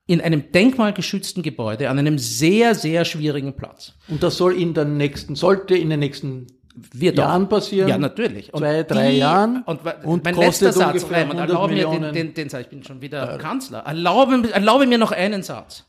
in 0.07 0.21
einem 0.21 0.51
denkmalgeschützten 0.51 1.41
Gebäude 1.41 1.89
an 1.89 1.97
einem 1.97 2.19
sehr, 2.19 2.75
sehr 2.75 3.05
schwierigen 3.05 3.55
Platz. 3.55 3.93
Und 4.07 4.21
das 4.21 4.37
soll 4.37 4.53
in 4.53 4.73
der 4.73 4.85
nächsten, 4.85 5.35
sollte 5.35 5.75
in 5.75 5.89
den 5.89 5.99
nächsten 5.99 6.47
wird 6.93 7.17
Jahren 7.17 7.47
passieren. 7.47 7.87
Ja, 7.87 7.97
natürlich. 7.97 8.53
Und 8.53 8.59
zwei, 8.59 8.83
drei 8.83 9.11
die, 9.11 9.17
Jahren. 9.17 9.63
Und, 9.63 9.79
und 10.03 10.23
mein 10.23 10.35
letzter 10.35 10.73
Satz, 10.73 11.09
Raymond, 11.09 11.39
erlaube 11.39 11.73
mir 11.73 11.87
den, 11.87 12.13
den, 12.13 12.33
den 12.33 12.49
Satz, 12.49 12.61
ich 12.61 12.69
bin 12.69 12.83
schon 12.83 13.01
wieder 13.01 13.31
ja. 13.31 13.37
Kanzler. 13.37 13.79
Erlaube, 13.79 14.51
erlaube 14.51 14.85
mir 14.85 14.97
noch 14.97 15.11
einen 15.11 15.41
Satz. 15.41 15.85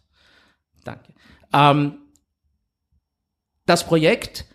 Danke. 0.84 1.12
Ähm, 1.52 1.98
das 3.66 3.84
Projekt, 3.84 4.46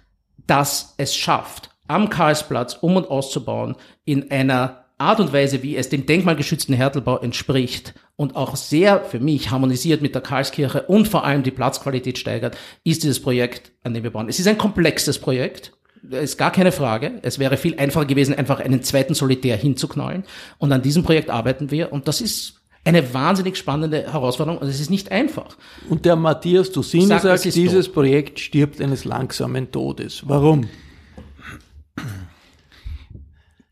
das 0.47 0.95
es 0.97 1.15
schafft, 1.15 1.70
am 1.91 2.09
Karlsplatz 2.09 2.77
um 2.79 2.95
und 2.95 3.09
auszubauen 3.09 3.75
in 4.05 4.31
einer 4.31 4.85
Art 4.97 5.19
und 5.19 5.33
Weise, 5.33 5.63
wie 5.63 5.75
es 5.75 5.89
dem 5.89 6.05
denkmalgeschützten 6.05 6.75
Härtelbau 6.75 7.17
entspricht 7.17 7.93
und 8.15 8.35
auch 8.35 8.55
sehr 8.55 9.03
für 9.03 9.19
mich 9.19 9.51
harmonisiert 9.51 10.01
mit 10.01 10.13
der 10.13 10.21
Karlskirche 10.21 10.83
und 10.83 11.07
vor 11.07 11.25
allem 11.25 11.43
die 11.43 11.51
Platzqualität 11.51 12.17
steigert, 12.17 12.55
ist 12.83 13.03
dieses 13.03 13.21
Projekt, 13.21 13.71
an 13.83 13.93
dem 13.93 14.03
wir 14.03 14.11
bauen. 14.11 14.29
Es 14.29 14.39
ist 14.39 14.47
ein 14.47 14.57
komplexes 14.57 15.19
Projekt. 15.19 15.73
Ist 16.09 16.37
gar 16.37 16.51
keine 16.51 16.71
Frage. 16.71 17.19
Es 17.23 17.39
wäre 17.39 17.57
viel 17.57 17.77
einfacher 17.77 18.05
gewesen, 18.05 18.33
einfach 18.35 18.59
einen 18.59 18.81
zweiten 18.83 19.13
Solitär 19.13 19.57
hinzuknallen. 19.57 20.23
Und 20.57 20.71
an 20.71 20.81
diesem 20.81 21.03
Projekt 21.03 21.29
arbeiten 21.29 21.69
wir. 21.69 21.91
Und 21.93 22.07
das 22.07 22.21
ist 22.21 22.61
eine 22.83 23.13
wahnsinnig 23.13 23.57
spannende 23.57 24.11
Herausforderung 24.11 24.59
und 24.59 24.67
es 24.67 24.79
ist 24.79 24.89
nicht 24.89 25.11
einfach. 25.11 25.57
Und 25.89 26.05
der 26.05 26.15
Matthias 26.15 26.71
Dussini 26.71 27.05
sagt, 27.05 27.23
sagt 27.23 27.55
dieses 27.55 27.85
tot. 27.85 27.93
Projekt 27.93 28.39
stirbt 28.39 28.81
eines 28.81 29.05
langsamen 29.05 29.71
Todes. 29.71 30.23
Warum? 30.25 30.67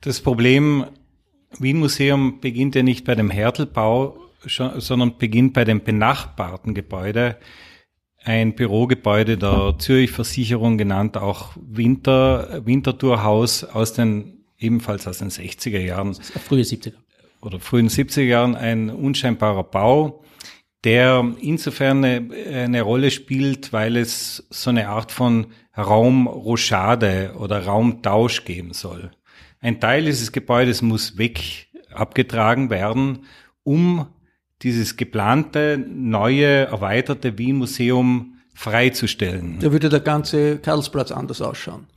Das 0.01 0.22
Problem 0.22 0.86
Wien 1.58 1.79
Museum 1.79 2.39
beginnt 2.39 2.75
ja 2.75 2.84
nicht 2.84 3.06
bei 3.06 3.15
dem 3.15 3.29
Härtelbau, 3.29 4.18
sondern 4.46 5.18
beginnt 5.18 5.53
bei 5.53 5.65
dem 5.65 5.84
benachbarten 5.84 6.74
Gebäude. 6.74 7.38
Ein 8.24 8.56
Bürogebäude 8.56 9.38
der 9.38 9.75
Zürich 9.77 10.12
Versicherung 10.12 10.77
genannt, 10.77 11.18
auch 11.18 11.51
Winter, 11.56 12.65
Winterthurhaus 12.65 13.63
aus 13.63 13.94
den, 13.94 14.46
ebenfalls 14.58 15.08
aus 15.08 15.20
den 15.20 15.29
60er 15.29 15.79
Jahren. 15.79 16.13
Frühe 16.13 16.62
70er. 16.62 16.94
Oder 17.41 17.60
frühen 17.60 17.89
70er 17.89 18.22
Jahren 18.22 18.56
ein 18.56 18.89
unscheinbarer 18.89 19.63
Bau, 19.63 20.24
der 20.84 21.34
insofern 21.41 22.03
eine, 22.03 22.34
eine 22.53 22.82
Rolle 22.82 23.12
spielt, 23.12 23.74
weil 23.74 23.98
es 23.98 24.46
so 24.50 24.70
eine 24.70 24.89
Art 24.89 25.12
von 25.12 25.48
Raumrochade 25.77 27.36
oder 27.38 27.65
Raumtausch 27.65 28.44
geben 28.44 28.74
soll. 28.74 29.12
Ein 29.62 29.80
Teil 29.80 30.06
dieses 30.06 30.32
Gebäudes 30.32 30.82
muss 30.82 31.18
weg 31.18 31.68
abgetragen 31.92 32.70
werden, 32.70 33.25
um 33.63 34.08
dieses 34.62 34.98
geplante, 34.98 35.78
neue, 35.78 36.68
erweiterte 36.68 37.38
Wien-Museum 37.38 38.36
freizustellen. 38.54 39.60
Da 39.60 39.72
würde 39.72 39.89
der 39.89 40.01
ganze 40.01 40.58
Karlsplatz 40.60 41.12
anders 41.12 41.42
ausschauen. 41.42 41.88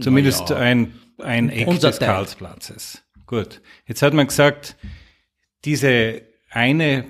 Zumindest 0.00 0.50
ja. 0.50 0.56
ein, 0.56 0.94
ein 1.18 1.48
Eck 1.48 1.80
des 1.80 1.98
Karlsplatzes. 1.98 3.02
Gut. 3.26 3.60
Jetzt 3.86 4.02
hat 4.02 4.14
man 4.14 4.28
gesagt, 4.28 4.76
diese 5.64 6.22
eine 6.50 7.04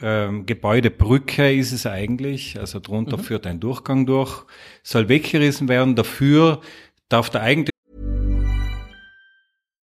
ähm, 0.00 0.46
Gebäudebrücke 0.46 1.52
ist 1.52 1.72
es 1.72 1.86
eigentlich, 1.86 2.58
also 2.58 2.80
drunter 2.80 3.16
mhm. 3.16 3.22
führt 3.22 3.46
ein 3.46 3.60
Durchgang 3.60 4.06
durch, 4.06 4.44
soll 4.82 5.08
weggerissen 5.08 5.68
werden. 5.68 5.96
Dafür 5.96 6.60
darf 7.08 7.30
der 7.30 7.42
Eigentümer 7.42 7.73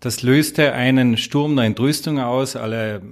Das 0.00 0.22
löste 0.22 0.72
einen 0.72 1.16
Sturm 1.16 1.56
der 1.56 1.66
Entrüstung 1.66 2.18
aus. 2.18 2.56
Alle 2.56 3.02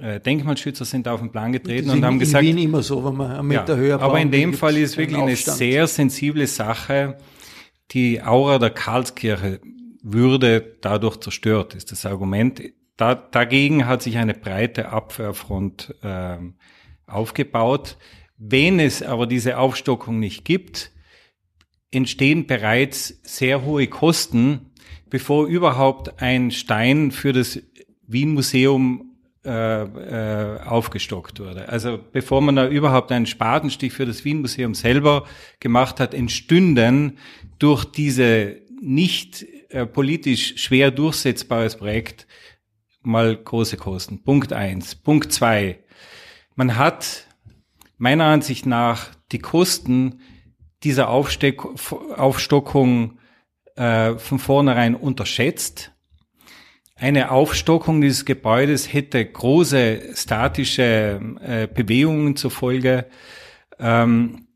äh, 0.00 0.20
Denkmalschützer 0.20 0.84
sind 0.84 1.08
auf 1.08 1.20
den 1.20 1.32
Plan 1.32 1.52
getreten 1.52 1.90
und 1.90 2.04
haben 2.04 2.14
in, 2.14 2.20
gesagt, 2.20 2.44
in 2.44 2.56
Wien 2.56 2.64
immer 2.64 2.82
so, 2.82 3.04
wenn 3.04 3.16
man 3.16 3.30
einen 3.30 3.48
Meter 3.48 3.74
ja, 3.74 3.76
höher 3.76 4.02
aber 4.02 4.20
in 4.20 4.30
bauen, 4.30 4.40
dem 4.40 4.54
Fall 4.54 4.76
ist 4.76 4.98
wirklich 4.98 5.18
eine 5.18 5.36
sehr 5.36 5.86
sensible 5.86 6.46
Sache. 6.46 7.16
Die 7.92 8.22
Aura 8.22 8.58
der 8.58 8.70
Karlskirche 8.70 9.60
würde 10.02 10.76
dadurch 10.82 11.16
zerstört, 11.20 11.74
ist 11.74 11.90
das 11.90 12.04
Argument. 12.04 12.60
Da, 12.96 13.14
dagegen 13.14 13.86
hat 13.86 14.02
sich 14.02 14.18
eine 14.18 14.34
breite 14.34 14.90
Abwehrfront 14.90 15.94
ähm, 16.02 16.54
aufgebaut. 17.06 17.96
Wenn 18.36 18.80
es 18.80 19.02
aber 19.02 19.26
diese 19.26 19.58
Aufstockung 19.58 20.18
nicht 20.18 20.44
gibt, 20.44 20.92
entstehen 21.90 22.46
bereits 22.46 23.20
sehr 23.22 23.64
hohe 23.64 23.86
Kosten, 23.86 24.72
bevor 25.10 25.46
überhaupt 25.46 26.20
ein 26.20 26.50
Stein 26.50 27.10
für 27.10 27.32
das 27.32 27.60
Wien-Museum 28.06 29.14
äh, 29.44 29.82
äh, 29.82 30.60
aufgestockt 30.62 31.38
wurde. 31.38 31.68
Also 31.68 31.98
bevor 32.12 32.40
man 32.40 32.56
da 32.56 32.66
überhaupt 32.66 33.12
einen 33.12 33.26
Spatenstich 33.26 33.92
für 33.92 34.06
das 34.06 34.24
Wien-Museum 34.24 34.74
selber 34.74 35.24
gemacht 35.60 36.00
hat, 36.00 36.14
entstünden 36.14 37.18
durch 37.58 37.84
diese 37.84 38.56
nicht 38.80 39.44
äh, 39.68 39.86
politisch 39.86 40.56
schwer 40.56 40.90
durchsetzbares 40.90 41.76
Projekt 41.76 42.26
mal 43.02 43.36
große 43.36 43.76
Kosten. 43.76 44.22
Punkt 44.22 44.52
eins. 44.52 44.94
Punkt 44.94 45.32
zwei. 45.32 45.78
Man 46.54 46.76
hat 46.76 47.26
meiner 47.98 48.24
Ansicht 48.24 48.64
nach 48.66 49.10
die 49.32 49.40
Kosten 49.40 50.20
dieser 50.84 51.08
Aufsteck, 51.08 51.64
Aufstockung 52.16 53.18
äh, 53.76 54.14
von 54.16 54.38
vornherein 54.38 54.94
unterschätzt. 54.94 55.92
Eine 56.96 57.32
Aufstockung 57.32 58.00
dieses 58.00 58.24
Gebäudes 58.24 58.92
hätte 58.92 59.24
große 59.24 60.14
statische 60.14 61.20
äh, 61.40 61.66
Bewegungen 61.66 62.36
zur 62.36 62.50
Folge. 62.50 63.06
Ähm, 63.80 64.46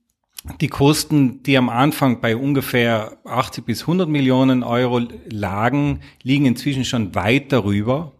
die 0.60 0.68
Kosten, 0.68 1.42
die 1.42 1.58
am 1.58 1.68
Anfang 1.68 2.20
bei 2.20 2.36
ungefähr 2.36 3.18
80 3.24 3.64
bis 3.64 3.80
100 3.82 4.08
Millionen 4.08 4.62
Euro 4.62 5.00
lagen, 5.28 6.00
liegen 6.22 6.46
inzwischen 6.46 6.84
schon 6.84 7.14
weit 7.14 7.52
darüber. 7.52 8.12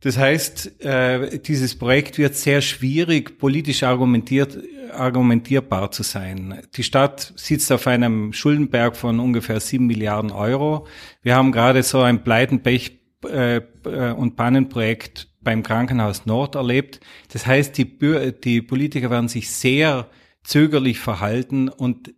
Das 0.00 0.16
heißt, 0.16 0.84
äh, 0.84 1.38
dieses 1.40 1.76
Projekt 1.76 2.18
wird 2.18 2.36
sehr 2.36 2.60
schwierig 2.60 3.38
politisch 3.38 3.82
argumentiert, 3.82 4.58
argumentierbar 4.92 5.90
zu 5.90 6.02
sein. 6.02 6.60
Die 6.76 6.84
Stadt 6.84 7.32
sitzt 7.36 7.72
auf 7.72 7.86
einem 7.86 8.32
Schuldenberg 8.32 8.96
von 8.96 9.18
ungefähr 9.18 9.60
sieben 9.60 9.86
Milliarden 9.86 10.30
Euro. 10.30 10.86
Wir 11.22 11.34
haben 11.34 11.50
gerade 11.50 11.82
so 11.82 12.00
ein 12.00 12.22
Pleitenpech 12.22 13.00
äh, 13.24 13.56
äh, 13.56 14.12
und 14.12 14.36
Pannenprojekt 14.36 15.28
beim 15.40 15.62
Krankenhaus 15.62 16.26
Nord 16.26 16.54
erlebt. 16.54 17.00
Das 17.32 17.46
heißt, 17.46 17.76
die, 17.76 17.98
die 18.44 18.62
Politiker 18.62 19.10
werden 19.10 19.28
sich 19.28 19.50
sehr 19.50 20.08
zögerlich 20.44 21.00
verhalten 21.00 21.68
und 21.68 22.14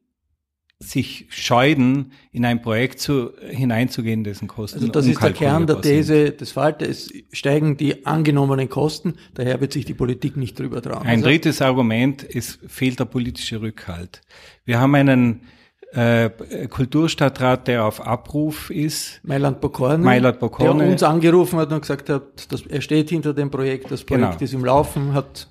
sich 0.83 1.27
scheiden, 1.29 2.13
in 2.33 2.45
ein 2.47 2.63
Projekt 2.63 3.01
zu, 3.01 3.33
hineinzugehen, 3.49 4.25
dessen 4.25 4.49
Kosten 4.49 4.79
Also 4.79 4.91
das 4.91 5.07
ist 5.07 5.23
der 5.23 5.33
Kern 5.33 5.67
der 5.67 5.77
unkalkulierbar 5.77 5.83
sind. 6.07 6.17
These 6.25 6.31
des 6.33 6.53
Falter. 6.53 6.89
Es 6.89 7.13
steigen 7.33 7.77
die 7.77 8.07
angenommenen 8.07 8.69
Kosten, 8.71 9.15
daher 9.35 9.61
wird 9.61 9.75
sich 9.75 9.85
die 9.85 9.93
Politik 9.95 10.37
nicht 10.39 10.59
drüber 10.59 10.81
trauen. 10.81 11.03
Ein 11.03 11.19
Also, 11.19 11.25
drittes 11.27 11.61
Argument, 11.61 12.27
es 12.35 12.59
fehlt 12.67 12.99
der 12.99 13.05
politische 13.05 13.61
Rückhalt. 13.61 14.23
Wir 14.65 14.81
haben 14.81 14.95
einen 14.95 15.43
äh, 15.93 16.31
Kulturstadtrat, 16.69 17.69
der 17.69 17.85
auf 17.85 18.01
Abruf 18.07 18.71
ist. 18.71 19.21
Mailand 19.23 19.61
Bokorny, 19.61 20.03
Mailand 20.05 20.39
Bokorny. 20.41 20.79
der 20.79 20.89
uns 20.93 21.03
angerufen 21.03 21.59
hat 21.59 21.71
und 21.73 21.81
gesagt 21.83 22.09
hat, 22.09 22.51
dass 22.53 22.65
er 22.67 22.81
steht 22.81 23.11
hinter 23.11 23.35
dem 23.35 23.51
Projekt, 23.51 23.91
das 23.91 24.03
Projekt 24.05 24.31
Genau. 24.33 24.43
ist 24.45 24.55
im 24.55 24.65
Laufen, 24.65 25.13
hat 25.13 25.49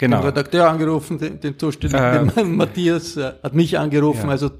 Genau. 0.00 0.16
den 0.20 0.26
Redakteur 0.28 0.68
angerufen, 0.70 1.18
den, 1.18 1.38
den 1.40 1.58
Zuständigen, 1.58 2.32
den 2.34 2.56
Matthias, 2.56 3.16
äh, 3.18 3.32
hat 3.42 3.54
mich 3.54 3.78
angerufen, 3.78 4.24
Ja. 4.24 4.30
also 4.30 4.50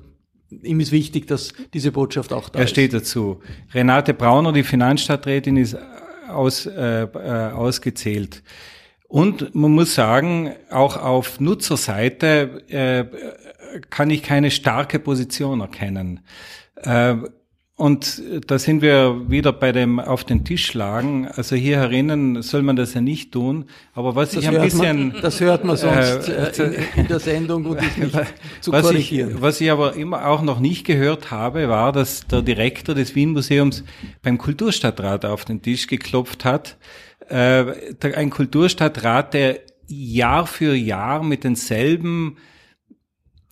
ihm 0.50 0.80
ist 0.80 0.92
wichtig, 0.92 1.26
dass 1.26 1.54
diese 1.72 1.92
Botschaft 1.92 2.32
auch 2.34 2.50
da 2.50 2.58
Er 2.58 2.64
ist. 2.66 2.70
steht 2.72 2.92
dazu. 2.92 3.40
Renate 3.72 4.12
Brauner, 4.12 4.52
die 4.52 4.62
Finanzstadträtin, 4.64 5.56
ist 5.56 5.76
aus, 6.28 6.66
äh, 6.66 7.04
äh, 7.04 7.52
ausgezählt. 7.52 8.42
Und 9.08 9.54
man 9.54 9.72
muss 9.72 9.94
sagen, 9.94 10.52
auch 10.70 10.96
auf 10.96 11.40
Nutzerseite 11.40 12.62
äh, 12.68 13.04
kann 13.88 14.10
ich 14.10 14.22
keine 14.22 14.50
starke 14.50 14.98
Position 14.98 15.60
erkennen. 15.60 16.20
Äh, 16.76 17.16
und 17.80 18.22
da 18.46 18.58
sind 18.58 18.82
wir 18.82 19.30
wieder 19.30 19.54
bei 19.54 19.72
dem 19.72 20.00
auf 20.00 20.22
den 20.22 20.44
Tisch 20.44 20.66
schlagen. 20.66 21.26
Also 21.28 21.56
hier 21.56 21.78
herinnen 21.78 22.42
soll 22.42 22.60
man 22.60 22.76
das 22.76 22.92
ja 22.92 23.00
nicht 23.00 23.32
tun. 23.32 23.64
Aber 23.94 24.14
was 24.14 24.32
Das 24.32 24.42
ich 24.42 24.50
ein 24.50 24.60
bisschen 24.60 25.12
man, 25.12 25.22
das 25.22 25.40
hört 25.40 25.64
man 25.64 25.78
sonst 25.78 26.28
äh, 26.28 26.50
äh, 26.50 26.74
in, 26.74 27.00
in 27.00 27.08
der 27.08 27.20
Sendung 27.20 27.64
und 27.64 27.78
ist 27.78 27.96
nicht 27.96 28.12
zu 28.60 28.72
was 28.72 28.82
korrigieren. 28.82 29.36
Ich, 29.36 29.40
was 29.40 29.62
ich 29.62 29.70
aber 29.70 29.94
immer 29.94 30.26
auch 30.26 30.42
noch 30.42 30.60
nicht 30.60 30.84
gehört 30.84 31.30
habe, 31.30 31.70
war, 31.70 31.92
dass 31.92 32.26
der 32.26 32.42
Direktor 32.42 32.94
des 32.94 33.14
Wien 33.14 33.30
Museums 33.30 33.82
beim 34.20 34.36
Kulturstadtrat 34.36 35.24
auf 35.24 35.46
den 35.46 35.62
Tisch 35.62 35.86
geklopft 35.86 36.44
hat. 36.44 36.76
Äh, 37.30 37.64
ein 38.14 38.28
Kulturstadtrat, 38.28 39.32
der 39.32 39.60
Jahr 39.86 40.46
für 40.46 40.74
Jahr 40.74 41.22
mit 41.22 41.44
denselben 41.44 42.36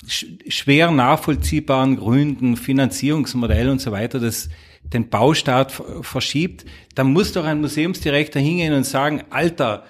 schwer 0.08 0.90
nachvollziehbaren 0.90 1.96
Gründen, 1.96 2.56
Finanzierungsmodell 2.56 3.68
und 3.68 3.80
so 3.80 3.92
weiter, 3.92 4.18
das 4.20 4.48
den 4.82 5.10
Baustart 5.10 5.72
ver- 5.72 6.02
verschiebt, 6.02 6.64
dann 6.94 7.12
muss 7.12 7.32
doch 7.32 7.44
ein 7.44 7.60
Museumsdirektor 7.60 8.40
hingehen 8.40 8.72
und 8.72 8.84
sagen, 8.84 9.22
Alter, 9.30 9.84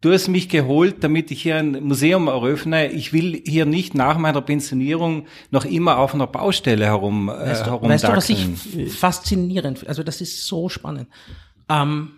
du 0.00 0.12
hast 0.12 0.28
mich 0.28 0.48
geholt, 0.48 1.02
damit 1.02 1.30
ich 1.30 1.42
hier 1.42 1.56
ein 1.56 1.82
Museum 1.82 2.28
eröffne. 2.28 2.92
Ich 2.92 3.12
will 3.12 3.42
hier 3.44 3.66
nicht 3.66 3.94
nach 3.94 4.16
meiner 4.18 4.42
Pensionierung 4.42 5.26
noch 5.50 5.64
immer 5.64 5.98
auf 5.98 6.14
einer 6.14 6.26
Baustelle 6.26 6.84
herum, 6.84 7.28
äh, 7.28 7.32
Weißt 7.32 7.66
du, 7.66 7.82
weißt 7.82 8.04
du, 8.04 8.08
was 8.12 8.28
ich 8.30 8.46
faszinierend, 8.92 9.88
also 9.88 10.02
das 10.02 10.20
ist 10.20 10.46
so 10.46 10.68
spannend. 10.68 11.08
Ähm, 11.68 12.10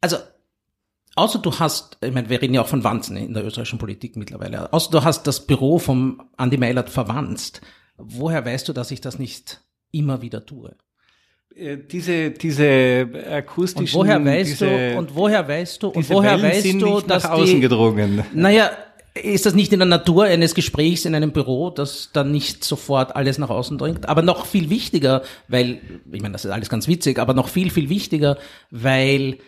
also, 0.00 0.16
außer 1.16 1.40
du 1.40 1.58
hast, 1.58 1.98
ich 2.02 2.12
meine, 2.12 2.28
wir 2.28 2.40
reden 2.40 2.54
ja 2.54 2.62
auch 2.62 2.68
von 2.68 2.84
Wanzen 2.84 3.16
in 3.16 3.34
der 3.34 3.44
österreichischen 3.44 3.78
Politik 3.78 4.16
mittlerweile, 4.16 4.72
außer 4.72 4.90
du 4.90 5.02
hast 5.02 5.26
das 5.26 5.46
Büro 5.46 5.78
vom 5.78 6.22
Andi 6.36 6.58
Meilert 6.58 6.90
verwanzt, 6.90 7.60
woher 7.96 8.44
weißt 8.44 8.68
du, 8.68 8.72
dass 8.72 8.90
ich 8.90 9.00
das 9.00 9.18
nicht 9.18 9.60
immer 9.90 10.22
wieder 10.22 10.46
tue? 10.46 10.76
Äh, 11.54 11.78
Diese, 11.78 12.30
diese 12.30 13.06
Und 13.06 13.26
akustischen... 13.32 13.98
woher 13.98 14.24
weißt 14.24 14.50
diese, 14.50 14.66
du, 14.66 14.98
und 14.98 15.14
woher 15.14 15.48
weißt 15.48 15.82
du, 15.82 15.88
und 15.88 16.08
woher 16.10 16.40
Wellen 16.42 16.52
weißt 16.52 16.82
du, 16.82 17.00
dass 17.00 17.24
nach 17.24 17.30
außen 17.30 17.54
die, 17.56 17.60
gedrungen. 17.60 18.22
Naja, 18.34 18.70
ist 19.14 19.46
das 19.46 19.54
nicht 19.54 19.72
in 19.72 19.78
der 19.78 19.88
Natur 19.88 20.24
eines 20.24 20.54
Gesprächs 20.54 21.06
in 21.06 21.14
einem 21.14 21.32
Büro, 21.32 21.70
dass 21.70 22.10
dann 22.12 22.30
nicht 22.30 22.64
sofort 22.64 23.16
alles 23.16 23.38
nach 23.38 23.48
außen 23.48 23.78
dringt? 23.78 24.06
Aber 24.08 24.20
noch 24.20 24.44
viel 24.44 24.68
wichtiger, 24.68 25.22
weil, 25.48 25.80
ich 26.12 26.20
meine, 26.20 26.32
das 26.32 26.44
ist 26.44 26.50
alles 26.50 26.68
ganz 26.68 26.86
witzig, 26.86 27.18
aber 27.18 27.32
noch 27.32 27.48
viel, 27.48 27.70
viel 27.70 27.88
wichtiger, 27.88 28.36
weil 28.70 29.38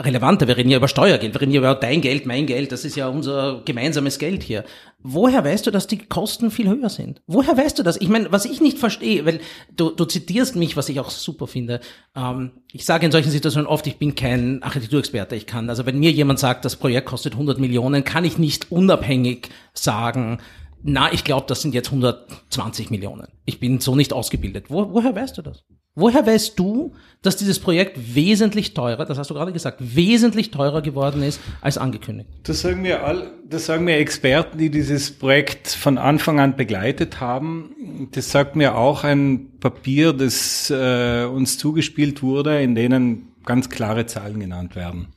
relevanter, 0.00 0.48
wir 0.48 0.56
reden 0.56 0.70
ja 0.70 0.78
über 0.78 0.88
Steuergeld, 0.88 1.34
wir 1.34 1.40
reden 1.40 1.52
ja 1.52 1.58
über 1.58 1.74
dein 1.74 2.00
Geld, 2.00 2.26
mein 2.26 2.46
Geld, 2.46 2.72
das 2.72 2.84
ist 2.84 2.96
ja 2.96 3.08
unser 3.08 3.62
gemeinsames 3.64 4.18
Geld 4.18 4.42
hier. 4.42 4.64
Woher 4.98 5.44
weißt 5.44 5.66
du, 5.66 5.70
dass 5.70 5.86
die 5.86 5.98
Kosten 5.98 6.50
viel 6.50 6.68
höher 6.68 6.88
sind? 6.88 7.20
Woher 7.26 7.56
weißt 7.56 7.78
du 7.78 7.82
das? 7.82 8.00
Ich 8.00 8.08
meine, 8.08 8.30
was 8.32 8.44
ich 8.44 8.60
nicht 8.60 8.78
verstehe, 8.78 9.26
weil 9.26 9.40
du, 9.76 9.90
du 9.90 10.04
zitierst 10.04 10.56
mich, 10.56 10.76
was 10.76 10.88
ich 10.88 11.00
auch 11.00 11.10
super 11.10 11.46
finde. 11.46 11.80
Ähm, 12.16 12.52
ich 12.72 12.84
sage 12.84 13.06
in 13.06 13.12
solchen 13.12 13.30
Situationen 13.30 13.66
oft, 13.66 13.86
ich 13.86 13.98
bin 13.98 14.14
kein 14.14 14.62
Architekturexperte. 14.62 15.36
Ich 15.36 15.46
kann, 15.46 15.68
also 15.68 15.86
wenn 15.86 15.98
mir 15.98 16.10
jemand 16.10 16.38
sagt, 16.38 16.64
das 16.64 16.76
Projekt 16.76 17.06
kostet 17.06 17.34
100 17.34 17.58
Millionen, 17.58 18.04
kann 18.04 18.24
ich 18.24 18.38
nicht 18.38 18.72
unabhängig 18.72 19.48
sagen, 19.74 20.38
na, 20.84 21.12
ich 21.12 21.24
glaube, 21.24 21.46
das 21.48 21.62
sind 21.62 21.74
jetzt 21.74 21.88
120 21.88 22.90
Millionen. 22.90 23.28
Ich 23.44 23.60
bin 23.60 23.80
so 23.80 23.94
nicht 23.94 24.12
ausgebildet. 24.12 24.66
Wo, 24.68 24.92
woher 24.92 25.14
weißt 25.14 25.38
du 25.38 25.42
das? 25.42 25.64
Woher 25.94 26.26
weißt 26.26 26.58
du, 26.58 26.94
dass 27.20 27.36
dieses 27.36 27.58
Projekt 27.58 28.14
wesentlich 28.14 28.72
teurer, 28.72 29.04
das 29.04 29.18
hast 29.18 29.28
du 29.28 29.34
gerade 29.34 29.52
gesagt, 29.52 29.78
wesentlich 29.80 30.50
teurer 30.50 30.80
geworden 30.80 31.22
ist 31.22 31.38
als 31.60 31.76
angekündigt? 31.76 32.30
Das 32.44 32.62
sagen 32.62 32.82
mir 32.82 33.04
all, 33.04 33.30
das 33.48 33.66
sagen 33.66 33.84
mir 33.84 33.96
Experten, 33.96 34.56
die 34.58 34.70
dieses 34.70 35.10
Projekt 35.10 35.68
von 35.68 35.98
Anfang 35.98 36.40
an 36.40 36.56
begleitet 36.56 37.20
haben. 37.20 38.08
Das 38.12 38.30
sagt 38.30 38.56
mir 38.56 38.76
auch 38.76 39.04
ein 39.04 39.58
Papier, 39.60 40.14
das 40.14 40.70
äh, 40.70 41.24
uns 41.24 41.58
zugespielt 41.58 42.22
wurde, 42.22 42.62
in 42.62 42.74
denen 42.74 43.28
ganz 43.44 43.68
klare 43.68 44.06
Zahlen 44.06 44.40
genannt 44.40 44.74
werden 44.74 45.08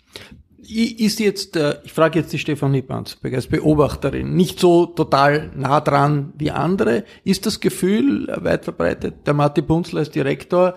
ist 0.67 1.19
jetzt, 1.19 1.55
äh, 1.55 1.77
ich 1.83 1.93
frage 1.93 2.19
jetzt 2.19 2.33
die 2.33 2.39
Stefanie 2.39 2.81
Banzberg 2.81 3.33
als 3.33 3.47
Beobachterin, 3.47 4.35
nicht 4.35 4.59
so 4.59 4.85
total 4.85 5.51
nah 5.55 5.81
dran 5.81 6.33
wie 6.37 6.51
andere. 6.51 7.03
Ist 7.23 7.45
das 7.45 7.59
Gefühl 7.59 8.27
weit 8.41 8.63
verbreitet, 8.63 9.25
der 9.25 9.33
Matti 9.33 9.61
Bunzler 9.61 9.99
als 9.99 10.11
Direktor 10.11 10.75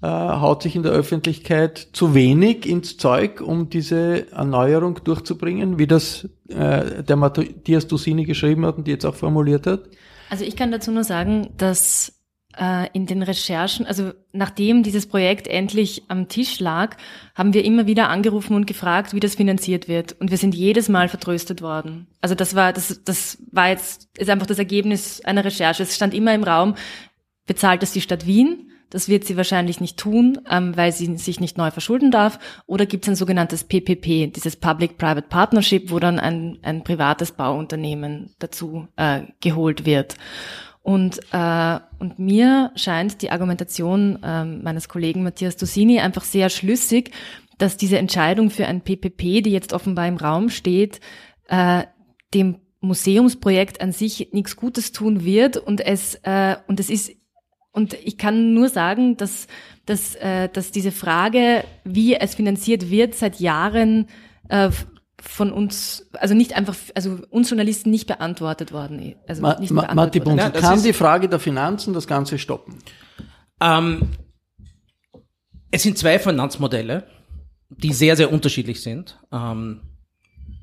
äh, 0.00 0.06
haut 0.06 0.62
sich 0.62 0.76
in 0.76 0.84
der 0.84 0.92
Öffentlichkeit 0.92 1.88
zu 1.92 2.14
wenig 2.14 2.66
ins 2.66 2.96
Zeug, 2.98 3.40
um 3.40 3.68
diese 3.68 4.30
Erneuerung 4.30 5.00
durchzubringen, 5.02 5.78
wie 5.78 5.88
das 5.88 6.28
äh, 6.48 7.02
der 7.02 7.16
Matthias 7.16 7.88
Dusini 7.88 8.24
geschrieben 8.24 8.64
hat 8.64 8.78
und 8.78 8.86
die 8.86 8.92
jetzt 8.92 9.04
auch 9.04 9.16
formuliert 9.16 9.66
hat? 9.66 9.88
Also 10.30 10.44
ich 10.44 10.56
kann 10.56 10.70
dazu 10.70 10.92
nur 10.92 11.04
sagen, 11.04 11.50
dass 11.56 12.10
äh, 12.10 12.17
in 12.92 13.06
den 13.06 13.22
Recherchen, 13.22 13.86
also 13.86 14.12
nachdem 14.32 14.82
dieses 14.82 15.06
Projekt 15.06 15.46
endlich 15.46 16.02
am 16.08 16.28
Tisch 16.28 16.58
lag, 16.58 16.96
haben 17.34 17.54
wir 17.54 17.64
immer 17.64 17.86
wieder 17.86 18.08
angerufen 18.08 18.56
und 18.56 18.66
gefragt, 18.66 19.14
wie 19.14 19.20
das 19.20 19.36
finanziert 19.36 19.86
wird. 19.86 20.16
Und 20.18 20.30
wir 20.30 20.38
sind 20.38 20.54
jedes 20.54 20.88
Mal 20.88 21.08
vertröstet 21.08 21.62
worden. 21.62 22.08
Also 22.20 22.34
das 22.34 22.56
war, 22.56 22.72
das, 22.72 23.04
das 23.04 23.38
war 23.52 23.68
jetzt, 23.68 24.08
ist 24.18 24.30
einfach 24.30 24.46
das 24.46 24.58
Ergebnis 24.58 25.20
einer 25.24 25.44
Recherche. 25.44 25.84
Es 25.84 25.94
stand 25.94 26.14
immer 26.14 26.34
im 26.34 26.42
Raum, 26.42 26.74
bezahlt 27.46 27.82
das 27.82 27.92
die 27.92 28.00
Stadt 28.00 28.26
Wien? 28.26 28.70
Das 28.90 29.08
wird 29.08 29.24
sie 29.24 29.36
wahrscheinlich 29.36 29.80
nicht 29.80 29.98
tun, 29.98 30.38
ähm, 30.50 30.76
weil 30.76 30.92
sie 30.92 31.14
sich 31.18 31.40
nicht 31.40 31.58
neu 31.58 31.70
verschulden 31.70 32.10
darf. 32.10 32.38
Oder 32.66 32.86
gibt 32.86 33.04
es 33.04 33.10
ein 33.10 33.16
sogenanntes 33.16 33.64
PPP, 33.64 34.32
dieses 34.34 34.56
Public-Private 34.56 35.28
Partnership, 35.28 35.90
wo 35.90 35.98
dann 35.98 36.18
ein, 36.18 36.58
ein 36.62 36.84
privates 36.84 37.32
Bauunternehmen 37.32 38.34
dazu 38.38 38.88
äh, 38.96 39.22
geholt 39.40 39.84
wird. 39.84 40.16
Und, 40.88 41.20
äh, 41.32 41.80
und 41.98 42.18
mir 42.18 42.72
scheint 42.74 43.20
die 43.20 43.30
Argumentation 43.30 44.22
äh, 44.22 44.46
meines 44.46 44.88
Kollegen 44.88 45.22
Matthias 45.22 45.58
Dosini 45.58 46.00
einfach 46.00 46.24
sehr 46.24 46.48
schlüssig, 46.48 47.10
dass 47.58 47.76
diese 47.76 47.98
Entscheidung 47.98 48.48
für 48.48 48.66
ein 48.66 48.80
PPP, 48.80 49.42
die 49.42 49.50
jetzt 49.50 49.74
offenbar 49.74 50.08
im 50.08 50.16
Raum 50.16 50.48
steht, 50.48 51.00
äh, 51.48 51.82
dem 52.32 52.60
Museumsprojekt 52.80 53.82
an 53.82 53.92
sich 53.92 54.30
nichts 54.32 54.56
Gutes 54.56 54.92
tun 54.92 55.26
wird. 55.26 55.58
Und 55.58 55.82
es 55.82 56.14
äh, 56.22 56.56
und 56.68 56.80
es 56.80 56.88
ist 56.88 57.12
und 57.72 57.92
ich 57.92 58.16
kann 58.16 58.54
nur 58.54 58.70
sagen, 58.70 59.18
dass 59.18 59.46
dass 59.84 60.14
äh, 60.14 60.48
dass 60.48 60.70
diese 60.70 60.90
Frage, 60.90 61.64
wie 61.84 62.14
es 62.14 62.34
finanziert 62.34 62.90
wird, 62.90 63.14
seit 63.14 63.40
Jahren 63.40 64.06
äh, 64.48 64.70
von 65.20 65.52
uns, 65.52 66.08
also 66.12 66.34
nicht 66.34 66.54
einfach, 66.56 66.76
also 66.94 67.18
uns 67.30 67.50
Journalisten 67.50 67.90
nicht 67.90 68.06
beantwortet 68.06 68.72
worden. 68.72 69.16
Also 69.26 69.42
Ma, 69.42 69.58
nicht 69.58 69.72
Ma, 69.72 69.92
Matti 69.94 70.20
Bunz, 70.20 70.40
ja, 70.40 70.50
kann 70.50 70.82
die 70.82 70.92
Frage 70.92 71.28
der 71.28 71.40
Finanzen 71.40 71.92
das 71.92 72.06
Ganze 72.06 72.38
stoppen? 72.38 72.78
Ähm, 73.60 74.10
es 75.70 75.82
sind 75.82 75.98
zwei 75.98 76.18
Finanzmodelle, 76.18 77.04
die 77.68 77.92
sehr, 77.92 78.16
sehr 78.16 78.32
unterschiedlich 78.32 78.80
sind. 78.80 79.18
Ähm, 79.32 79.80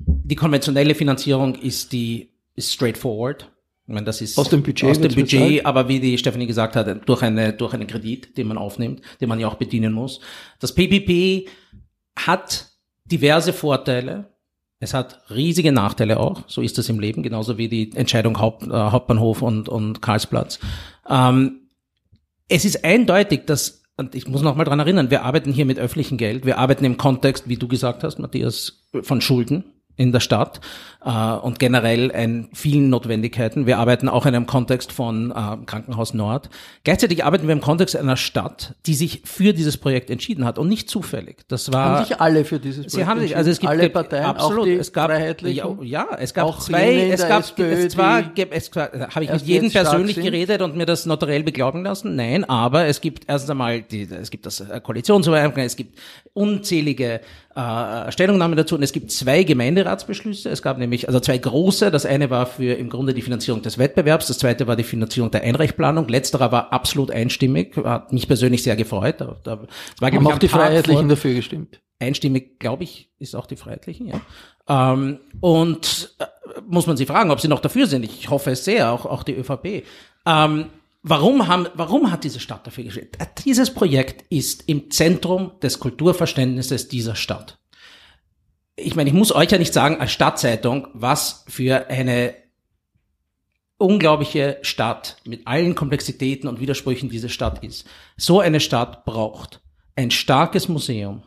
die 0.00 0.36
konventionelle 0.36 0.94
Finanzierung 0.94 1.54
ist 1.54 1.92
die 1.92 2.32
ist 2.54 2.72
straightforward. 2.72 3.52
Ich 3.86 3.94
meine, 3.94 4.06
das 4.06 4.20
ist 4.20 4.36
aus 4.38 4.48
dem 4.48 4.62
Budget, 4.62 4.90
aus 4.90 5.00
dem 5.00 5.14
Budget, 5.14 5.64
aber 5.64 5.88
wie 5.88 6.00
die 6.00 6.18
Stephanie 6.18 6.46
gesagt 6.46 6.74
hat, 6.74 7.08
durch 7.08 7.22
eine 7.22 7.52
durch 7.52 7.74
einen 7.74 7.86
Kredit, 7.86 8.36
den 8.36 8.48
man 8.48 8.58
aufnimmt, 8.58 9.02
den 9.20 9.28
man 9.28 9.38
ja 9.38 9.46
auch 9.46 9.54
bedienen 9.54 9.92
muss. 9.92 10.20
Das 10.58 10.74
PPP 10.74 11.48
hat 12.18 12.70
diverse 13.04 13.52
Vorteile 13.52 14.35
es 14.78 14.94
hat 14.94 15.22
riesige 15.30 15.72
Nachteile 15.72 16.20
auch, 16.20 16.42
so 16.46 16.60
ist 16.60 16.78
es 16.78 16.88
im 16.88 17.00
Leben, 17.00 17.22
genauso 17.22 17.58
wie 17.58 17.68
die 17.68 17.92
Entscheidung 17.94 18.38
Haupt, 18.38 18.66
äh, 18.66 18.70
Hauptbahnhof 18.70 19.42
und, 19.42 19.68
und 19.68 20.02
Karlsplatz. 20.02 20.58
Ähm, 21.08 21.68
es 22.48 22.64
ist 22.64 22.84
eindeutig, 22.84 23.46
dass, 23.46 23.82
und 23.96 24.14
ich 24.14 24.28
muss 24.28 24.42
noch 24.42 24.54
mal 24.54 24.64
dran 24.64 24.78
erinnern, 24.78 25.10
wir 25.10 25.22
arbeiten 25.22 25.52
hier 25.52 25.64
mit 25.64 25.78
öffentlichem 25.78 26.18
Geld, 26.18 26.44
wir 26.44 26.58
arbeiten 26.58 26.84
im 26.84 26.96
Kontext, 26.96 27.48
wie 27.48 27.56
du 27.56 27.68
gesagt 27.68 28.04
hast, 28.04 28.18
Matthias, 28.18 28.84
von 29.02 29.20
Schulden 29.20 29.64
in 29.96 30.12
der 30.12 30.20
Stadt 30.20 30.60
äh, 31.04 31.10
und 31.10 31.58
generell 31.58 32.10
in 32.10 32.48
vielen 32.52 32.90
Notwendigkeiten. 32.90 33.66
Wir 33.66 33.78
arbeiten 33.78 34.08
auch 34.08 34.26
in 34.26 34.34
einem 34.34 34.46
Kontext 34.46 34.92
von 34.92 35.30
äh, 35.30 35.34
Krankenhaus 35.64 36.12
Nord. 36.12 36.50
Gleichzeitig 36.84 37.24
arbeiten 37.24 37.46
wir 37.46 37.52
im 37.52 37.60
Kontext 37.60 37.96
einer 37.96 38.16
Stadt, 38.16 38.74
die 38.86 38.94
sich 38.94 39.22
für 39.24 39.54
dieses 39.54 39.78
Projekt 39.78 40.10
entschieden 40.10 40.44
hat 40.44 40.58
und 40.58 40.68
nicht 40.68 40.90
zufällig. 40.90 41.38
Das 41.48 41.72
war 41.72 41.98
haben 41.98 42.04
sich 42.04 42.20
alle 42.20 42.44
für 42.44 42.58
dieses 42.58 42.86
Projekt. 42.86 42.90
Sie 42.90 43.06
haben 43.06 43.20
sich, 43.20 43.36
also 43.36 43.50
es 43.50 43.58
gibt 43.58 43.70
alle 43.70 43.88
Parteien, 43.88 44.24
absolut, 44.24 44.60
auch 44.60 44.64
die 44.64 44.74
es 44.74 44.92
gab 44.92 45.10
ja, 45.10 45.76
ja, 45.82 46.08
es 46.18 46.34
gab 46.34 46.60
zwei, 46.60 47.08
es 47.10 47.26
gab 47.26 47.40
SPÖ, 47.40 47.72
es 47.72 47.96
war, 47.96 48.22
es 48.50 48.70
habe 48.74 49.24
ich 49.24 49.32
mit 49.32 49.42
jedem 49.42 49.70
persönlich 49.70 50.16
geredet 50.16 50.60
und 50.60 50.76
mir 50.76 50.86
das 50.86 51.06
notariell 51.06 51.42
beglauben 51.42 51.84
lassen. 51.84 52.16
Nein, 52.16 52.44
aber 52.44 52.86
es 52.86 53.00
gibt 53.00 53.28
erst 53.28 53.50
einmal 53.50 53.82
die, 53.82 54.02
es 54.02 54.30
gibt 54.30 54.44
das 54.46 54.62
Koalitionsübereinkommen, 54.82 55.66
es 55.66 55.76
gibt 55.76 55.98
unzählige 56.34 57.20
äh, 57.56 58.12
Stellungnahmen 58.12 58.54
dazu 58.54 58.74
und 58.74 58.82
es 58.82 58.92
gibt 58.92 59.10
zwei 59.10 59.42
Gemeinderatsbeschlüsse. 59.42 60.50
Es 60.50 60.60
gab 60.60 60.76
nämlich 60.76 61.08
also 61.08 61.20
zwei 61.20 61.38
große. 61.38 61.90
Das 61.90 62.04
eine 62.04 62.28
war 62.28 62.44
für 62.44 62.74
im 62.74 62.90
Grunde 62.90 63.14
die 63.14 63.22
Finanzierung 63.22 63.62
des 63.62 63.78
Wettbewerbs, 63.78 64.26
das 64.26 64.38
zweite 64.38 64.66
war 64.66 64.76
die 64.76 64.84
Finanzierung 64.84 65.30
der 65.30 65.42
Einreichplanung. 65.42 66.06
Letzterer 66.06 66.52
war 66.52 66.72
absolut 66.74 67.10
einstimmig, 67.10 67.74
hat 67.78 68.12
mich 68.12 68.28
persönlich 68.28 68.62
sehr 68.62 68.76
gefreut. 68.76 69.22
Da, 69.22 69.36
da, 69.42 69.60
war, 70.00 70.12
Haben 70.12 70.26
auch 70.26 70.38
die 70.38 70.48
Freiheitlichen 70.48 71.08
dafür 71.08 71.32
gestimmt. 71.32 71.80
Einstimmig, 71.98 72.58
glaube 72.58 72.84
ich, 72.84 73.10
ist 73.18 73.34
auch 73.34 73.46
die 73.46 73.56
Freiheitlichen, 73.56 74.08
ja. 74.08 74.20
Ähm, 74.68 75.20
und 75.40 76.14
äh, 76.18 76.26
muss 76.68 76.86
man 76.86 76.98
sie 76.98 77.06
fragen, 77.06 77.30
ob 77.30 77.40
sie 77.40 77.48
noch 77.48 77.60
dafür 77.60 77.86
sind. 77.86 78.04
Ich 78.04 78.28
hoffe 78.28 78.50
es 78.50 78.66
sehr, 78.66 78.92
auch, 78.92 79.06
auch 79.06 79.22
die 79.22 79.32
ÖVP. 79.32 79.84
Ähm, 80.26 80.66
Warum, 81.08 81.46
haben, 81.46 81.68
warum 81.74 82.10
hat 82.10 82.24
diese 82.24 82.40
Stadt 82.40 82.66
dafür 82.66 82.82
gestellt? 82.82 83.16
Dieses 83.44 83.72
Projekt 83.72 84.24
ist 84.28 84.68
im 84.68 84.90
Zentrum 84.90 85.52
des 85.60 85.78
Kulturverständnisses 85.78 86.88
dieser 86.88 87.14
Stadt. 87.14 87.60
Ich 88.74 88.96
meine, 88.96 89.08
ich 89.08 89.14
muss 89.14 89.32
euch 89.32 89.52
ja 89.52 89.58
nicht 89.58 89.72
sagen 89.72 90.00
als 90.00 90.10
Stadtzeitung, 90.10 90.88
was 90.94 91.44
für 91.46 91.86
eine 91.90 92.34
unglaubliche 93.78 94.58
Stadt 94.62 95.18
mit 95.24 95.46
allen 95.46 95.76
Komplexitäten 95.76 96.48
und 96.48 96.58
Widersprüchen 96.58 97.08
diese 97.08 97.28
Stadt 97.28 97.62
ist. 97.62 97.86
So 98.16 98.40
eine 98.40 98.58
Stadt 98.58 99.04
braucht 99.04 99.60
ein 99.94 100.10
starkes 100.10 100.68
Museum, 100.68 101.22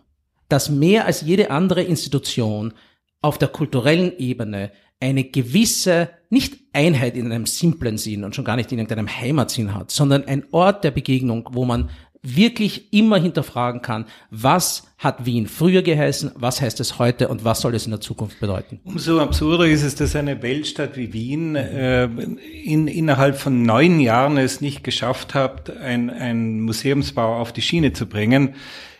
das 0.49 0.69
mehr 0.69 1.05
als 1.05 1.21
jede 1.21 1.51
andere 1.51 1.83
Institution 1.83 2.73
auf 3.21 3.37
der 3.37 3.47
kulturellen 3.47 4.17
Ebene 4.17 4.73
eine 4.99 5.23
gewisse, 5.23 6.09
nicht 6.29 6.57
Einheit 6.73 7.17
in 7.17 7.31
einem 7.31 7.45
simplen 7.45 7.97
Sinn 7.97 8.23
und 8.23 8.35
schon 8.35 8.45
gar 8.45 8.55
nicht 8.55 8.71
in 8.71 8.77
irgendeinem 8.77 9.07
Heimatsinn 9.07 9.73
hat, 9.73 9.91
sondern 9.91 10.25
ein 10.25 10.43
Ort 10.51 10.83
der 10.83 10.91
Begegnung, 10.91 11.49
wo 11.51 11.65
man 11.65 11.89
wirklich 12.21 12.91
immer 12.93 13.17
hinterfragen 13.17 13.81
kann, 13.81 14.05
was 14.29 14.83
hat 14.97 15.25
Wien 15.25 15.47
früher 15.47 15.81
geheißen, 15.81 16.31
was 16.35 16.59
heißt 16.59 16.79
es 16.81 16.99
heute 16.99 17.29
und 17.29 17.45
was 17.45 17.61
soll 17.61 17.73
es 17.75 17.85
in 17.85 17.91
der 17.91 18.01
Zukunft 18.01 18.39
bedeuten. 18.41 18.81
Umso 18.83 19.19
absurder 19.19 19.65
ist 19.65 19.83
es, 19.83 19.95
dass 19.95 20.15
eine 20.15 20.41
Weltstadt 20.41 20.97
wie 20.97 21.13
Wien 21.13 21.55
äh, 21.55 22.05
in, 22.05 22.87
innerhalb 22.87 23.37
von 23.37 23.63
neun 23.63 24.01
Jahren 24.01 24.37
es 24.37 24.59
nicht 24.59 24.83
geschafft 24.83 25.33
hat, 25.33 25.75
ein, 25.77 26.09
ein 26.09 26.59
Museumsbau 26.61 27.39
auf 27.39 27.53
die 27.53 27.61
Schiene 27.61 27.93
zu 27.93 28.05
bringen. 28.05 28.55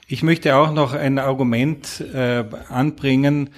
Ich 0.07 0.23
möchte 0.23 0.55
auch 0.55 0.73
noch 0.73 0.93
ein 0.93 1.19
Argument 1.19 2.03
äh, 2.13 2.45
anbringen, 2.69 3.49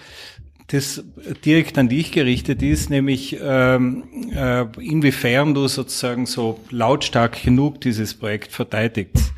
das 0.72 1.04
direkt 1.46 1.78
an 1.78 1.90
dich 1.90 2.12
gerichtet 2.12 2.62
ist, 2.64 2.90
nämlich 2.90 3.38
ähm, 3.42 4.04
äh, 4.34 4.66
inwiefern 4.80 5.54
du 5.54 5.68
sozusagen 5.68 6.26
so 6.26 6.60
lautstark 6.70 7.44
genug 7.44 7.82
dieses 7.82 8.14
Projekt 8.14 8.52
verteidigst. 8.52 9.34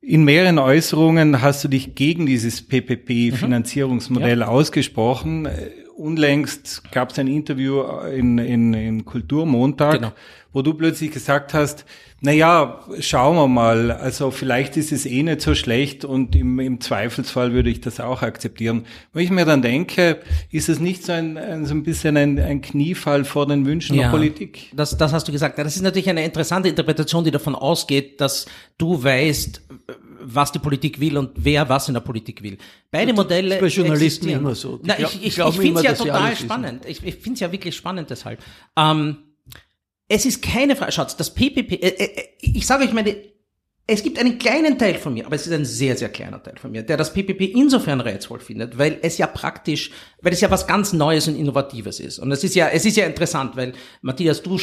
In 0.00 0.24
mehreren 0.24 0.58
Äußerungen 0.58 1.42
hast 1.42 1.62
du 1.62 1.68
dich 1.68 1.94
gegen 1.94 2.26
dieses 2.26 2.60
PPP-Finanzierungsmodell 2.66 4.36
mhm. 4.36 4.42
ja. 4.42 4.48
ausgesprochen. 4.48 5.48
Unlängst 5.96 6.90
gab 6.90 7.10
es 7.10 7.18
ein 7.20 7.28
Interview 7.28 7.82
in, 8.12 8.38
in, 8.38 8.74
in 8.74 9.04
Kulturmontag, 9.04 10.00
genau. 10.00 10.12
Wo 10.52 10.62
du 10.62 10.74
plötzlich 10.74 11.10
gesagt 11.10 11.54
hast, 11.54 11.84
naja, 12.20 12.84
schauen 13.00 13.34
wir 13.34 13.48
mal. 13.48 13.90
Also 13.90 14.30
vielleicht 14.30 14.76
ist 14.76 14.92
es 14.92 15.06
eh 15.06 15.24
nicht 15.24 15.40
so 15.40 15.56
schlecht 15.56 16.04
und 16.04 16.36
im, 16.36 16.60
im 16.60 16.80
Zweifelsfall 16.80 17.52
würde 17.52 17.68
ich 17.68 17.80
das 17.80 17.98
auch 17.98 18.22
akzeptieren. 18.22 18.86
Wenn 19.12 19.24
ich 19.24 19.30
mir 19.30 19.44
dann 19.44 19.60
denke, 19.60 20.20
ist 20.50 20.68
es 20.68 20.78
nicht 20.78 21.04
so 21.04 21.12
ein, 21.12 21.36
ein 21.36 21.66
so 21.66 21.74
ein 21.74 21.82
bisschen 21.82 22.16
ein, 22.16 22.38
ein 22.38 22.60
Kniefall 22.60 23.24
vor 23.24 23.46
den 23.46 23.66
Wünschen 23.66 23.96
ja, 23.96 24.04
der 24.04 24.10
Politik? 24.10 24.70
Das, 24.72 24.96
das 24.96 25.12
hast 25.12 25.26
du 25.26 25.32
gesagt. 25.32 25.58
Das 25.58 25.74
ist 25.74 25.82
natürlich 25.82 26.08
eine 26.08 26.24
interessante 26.24 26.68
Interpretation, 26.68 27.24
die 27.24 27.32
davon 27.32 27.56
ausgeht, 27.56 28.20
dass 28.20 28.46
du 28.78 29.02
weißt, 29.02 29.60
was 30.24 30.52
die 30.52 30.60
Politik 30.60 31.00
will 31.00 31.18
und 31.18 31.30
wer 31.34 31.68
was 31.68 31.88
in 31.88 31.94
der 31.94 32.02
Politik 32.02 32.42
will. 32.44 32.56
Beide 32.92 33.12
Modelle. 33.12 33.58
Das 33.58 33.68
ist 33.68 33.76
bei 33.76 33.82
Journalisten 33.82 34.28
immer 34.28 34.54
so. 34.54 34.78
Na, 34.84 34.96
ich 34.96 35.26
ich, 35.26 35.38
ich, 35.38 35.38
ich 35.38 35.56
finde 35.58 35.80
es 35.80 35.86
ja 35.86 35.94
total 35.94 36.36
spannend. 36.36 36.84
Ich, 36.86 37.04
ich 37.04 37.16
finde 37.16 37.34
es 37.34 37.40
ja 37.40 37.50
wirklich 37.50 37.74
spannend 37.74 38.10
deshalb. 38.10 38.40
Ähm, 38.76 39.16
es 40.12 40.26
ist 40.26 40.42
keine 40.42 40.76
Frage, 40.76 40.92
schaut, 40.92 41.18
das 41.18 41.30
PPP, 41.30 41.72
äh, 41.72 41.88
äh, 41.88 42.28
ich 42.40 42.66
sage 42.66 42.84
euch 42.84 42.92
meine, 42.92 43.16
es 43.86 44.02
gibt 44.02 44.18
einen 44.18 44.38
kleinen 44.38 44.78
Teil 44.78 44.94
von 44.94 45.14
mir, 45.14 45.24
aber 45.24 45.34
es 45.36 45.46
ist 45.46 45.52
ein 45.54 45.64
sehr, 45.64 45.96
sehr 45.96 46.10
kleiner 46.10 46.40
Teil 46.42 46.56
von 46.60 46.70
mir, 46.70 46.82
der 46.82 46.98
das 46.98 47.14
PPP 47.14 47.40
insofern 47.54 48.00
reizvoll 48.00 48.40
findet, 48.40 48.76
weil 48.76 48.98
es 49.00 49.16
ja 49.16 49.26
praktisch, 49.26 49.90
weil 50.20 50.34
es 50.34 50.40
ja 50.42 50.50
was 50.50 50.66
ganz 50.66 50.92
Neues 50.92 51.28
und 51.28 51.36
Innovatives 51.36 51.98
ist. 51.98 52.18
Und 52.18 52.30
es 52.30 52.44
ist 52.44 52.54
ja, 52.54 52.68
es 52.68 52.84
ist 52.84 52.96
ja 52.96 53.06
interessant, 53.06 53.56
weil 53.56 53.72
Matthias, 54.02 54.42
du 54.42 54.60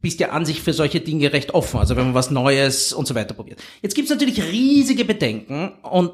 bist 0.00 0.20
ja 0.20 0.30
an 0.30 0.46
sich 0.46 0.62
für 0.62 0.72
solche 0.72 1.00
Dinge 1.00 1.32
recht 1.32 1.52
offen, 1.52 1.80
also 1.80 1.96
wenn 1.96 2.04
man 2.04 2.14
was 2.14 2.30
Neues 2.30 2.92
und 2.92 3.08
so 3.08 3.16
weiter 3.16 3.34
probiert. 3.34 3.60
Jetzt 3.82 3.96
gibt 3.96 4.08
es 4.08 4.14
natürlich 4.14 4.40
riesige 4.42 5.04
Bedenken 5.04 5.72
und 5.82 6.12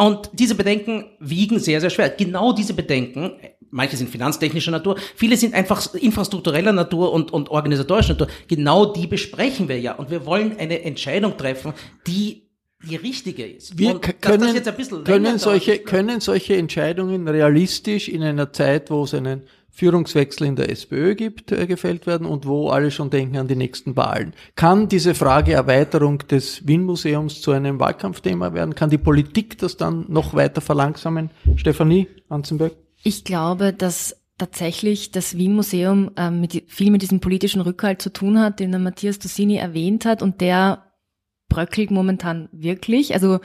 und 0.00 0.30
diese 0.32 0.54
Bedenken 0.54 1.06
wiegen 1.18 1.58
sehr, 1.58 1.80
sehr 1.80 1.90
schwer. 1.90 2.08
Genau 2.08 2.52
diese 2.52 2.72
Bedenken, 2.72 3.32
manche 3.70 3.96
sind 3.96 4.10
finanztechnischer 4.10 4.70
Natur, 4.70 4.96
viele 5.14 5.36
sind 5.36 5.54
einfach 5.54 5.94
infrastruktureller 5.94 6.72
Natur 6.72 7.12
und, 7.12 7.32
und 7.32 7.50
organisatorischer 7.50 8.14
Natur. 8.14 8.28
Genau 8.46 8.92
die 8.92 9.06
besprechen 9.06 9.68
wir 9.68 9.80
ja. 9.80 9.94
Und 9.94 10.10
wir 10.10 10.26
wollen 10.26 10.56
eine 10.58 10.82
Entscheidung 10.82 11.36
treffen, 11.36 11.72
die 12.06 12.48
die 12.84 12.96
richtige 12.96 13.44
ist. 13.44 13.76
Wir 13.76 13.94
und 13.94 14.20
können, 14.20 14.62
können, 15.04 15.38
solche, 15.38 15.78
können 15.78 16.20
solche 16.20 16.56
Entscheidungen 16.56 17.26
realistisch 17.26 18.08
in 18.08 18.22
einer 18.22 18.52
Zeit, 18.52 18.90
wo 18.90 19.02
es 19.02 19.14
einen 19.14 19.42
Führungswechsel 19.70 20.46
in 20.46 20.56
der 20.56 20.70
SPÖ 20.70 21.14
gibt, 21.14 21.52
äh, 21.52 21.66
gefällt 21.66 22.06
werden 22.06 22.26
und 22.26 22.46
wo 22.46 22.70
alle 22.70 22.90
schon 22.90 23.10
denken 23.10 23.36
an 23.36 23.48
die 23.48 23.56
nächsten 23.56 23.96
Wahlen. 23.96 24.34
Kann 24.56 24.88
diese 24.88 25.14
Frage 25.14 25.52
Erweiterung 25.52 26.18
des 26.18 26.66
Wien-Museums 26.66 27.40
zu 27.42 27.52
einem 27.52 27.78
Wahlkampfthema 27.78 28.54
werden? 28.54 28.74
Kann 28.74 28.90
die 28.90 28.98
Politik 28.98 29.58
das 29.58 29.76
dann 29.76 30.06
noch 30.08 30.34
weiter 30.34 30.60
verlangsamen? 30.60 31.30
Stefanie 31.56 32.08
Anzenberg? 32.28 32.72
Ich 33.02 33.24
glaube, 33.24 33.72
dass 33.72 34.16
tatsächlich 34.38 35.10
das 35.10 35.36
Wien-Museum 35.36 36.12
äh, 36.16 36.30
mit, 36.30 36.64
viel 36.68 36.90
mit 36.90 37.02
diesem 37.02 37.20
politischen 37.20 37.60
Rückhalt 37.60 38.00
zu 38.00 38.12
tun 38.12 38.38
hat, 38.38 38.60
den 38.60 38.70
der 38.70 38.80
Matthias 38.80 39.18
Dussini 39.18 39.56
erwähnt 39.56 40.04
hat 40.04 40.22
und 40.22 40.40
der 40.40 40.84
bröckelt 41.48 41.90
momentan 41.90 42.48
wirklich. 42.52 43.14
Also 43.14 43.40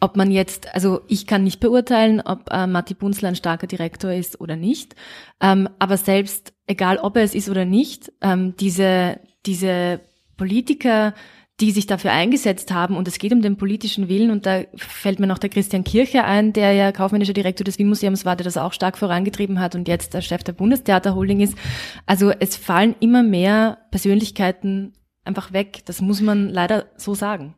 ob 0.00 0.16
man 0.16 0.30
jetzt, 0.30 0.72
also 0.74 1.02
ich 1.08 1.26
kann 1.26 1.44
nicht 1.44 1.60
beurteilen, 1.60 2.20
ob 2.20 2.50
äh, 2.50 2.66
Matti 2.66 2.94
Bunzler 2.94 3.28
ein 3.28 3.36
starker 3.36 3.66
Direktor 3.66 4.12
ist 4.12 4.40
oder 4.40 4.56
nicht. 4.56 4.94
Ähm, 5.40 5.68
aber 5.78 5.96
selbst, 5.96 6.54
egal 6.66 6.98
ob 6.98 7.16
er 7.16 7.24
es 7.24 7.34
ist 7.34 7.48
oder 7.48 7.64
nicht, 7.64 8.12
ähm, 8.22 8.54
diese, 8.56 9.20
diese 9.46 10.00
Politiker, 10.36 11.14
die 11.60 11.72
sich 11.72 11.86
dafür 11.86 12.12
eingesetzt 12.12 12.72
haben 12.72 12.96
und 12.96 13.06
es 13.06 13.18
geht 13.18 13.32
um 13.32 13.42
den 13.42 13.56
politischen 13.56 14.08
Willen 14.08 14.30
und 14.30 14.46
da 14.46 14.62
fällt 14.76 15.20
mir 15.20 15.26
noch 15.26 15.38
der 15.38 15.50
Christian 15.50 15.84
Kircher 15.84 16.24
ein, 16.24 16.52
der 16.52 16.72
ja 16.72 16.90
kaufmännischer 16.90 17.34
Direktor 17.34 17.64
des 17.64 17.78
Wien-Museums 17.78 18.24
war, 18.24 18.36
der 18.36 18.44
das 18.44 18.56
auch 18.56 18.72
stark 18.72 18.96
vorangetrieben 18.96 19.60
hat 19.60 19.74
und 19.74 19.86
jetzt 19.86 20.14
der 20.14 20.22
Chef 20.22 20.42
der 20.42 20.52
Bundestheaterholding 20.52 21.40
ist. 21.40 21.56
Also 22.06 22.30
es 22.30 22.56
fallen 22.56 22.94
immer 23.00 23.22
mehr 23.22 23.78
Persönlichkeiten 23.90 24.94
einfach 25.24 25.52
weg. 25.52 25.82
Das 25.84 26.00
muss 26.00 26.20
man 26.20 26.48
leider 26.48 26.86
so 26.96 27.14
sagen. 27.14 27.54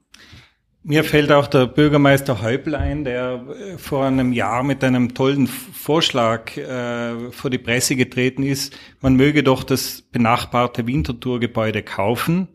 Mir 0.85 1.05
fällt 1.05 1.31
auch 1.31 1.47
der 1.47 1.67
Bürgermeister 1.67 2.43
Häupl 2.43 2.75
ein, 2.75 3.05
der 3.05 3.45
äh, 3.49 3.79
vor 3.79 4.05
einem 4.05 4.33
Jahr 4.33 4.65
mit 4.65 4.83
einem 4.83 5.15
tollen 5.15 5.47
Vorschlag 5.47 6.57
äh, 6.57 7.31
vor 7.31 7.51
die 7.51 7.59
Presse 7.59 7.95
getreten 7.95 8.43
ist. 8.43 8.77
Man 9.01 9.15
möge 9.15 9.45
doch 9.45 9.63
das 9.63 10.03
benachbarte 10.03 10.85
Winterthur-Gebäude 10.89 11.85
kaufen 11.85 12.49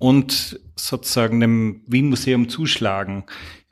und 0.00 0.58
sozusagen 0.76 1.38
dem 1.40 1.82
Wien-Museum 1.86 2.48
zuschlagen. 2.48 3.24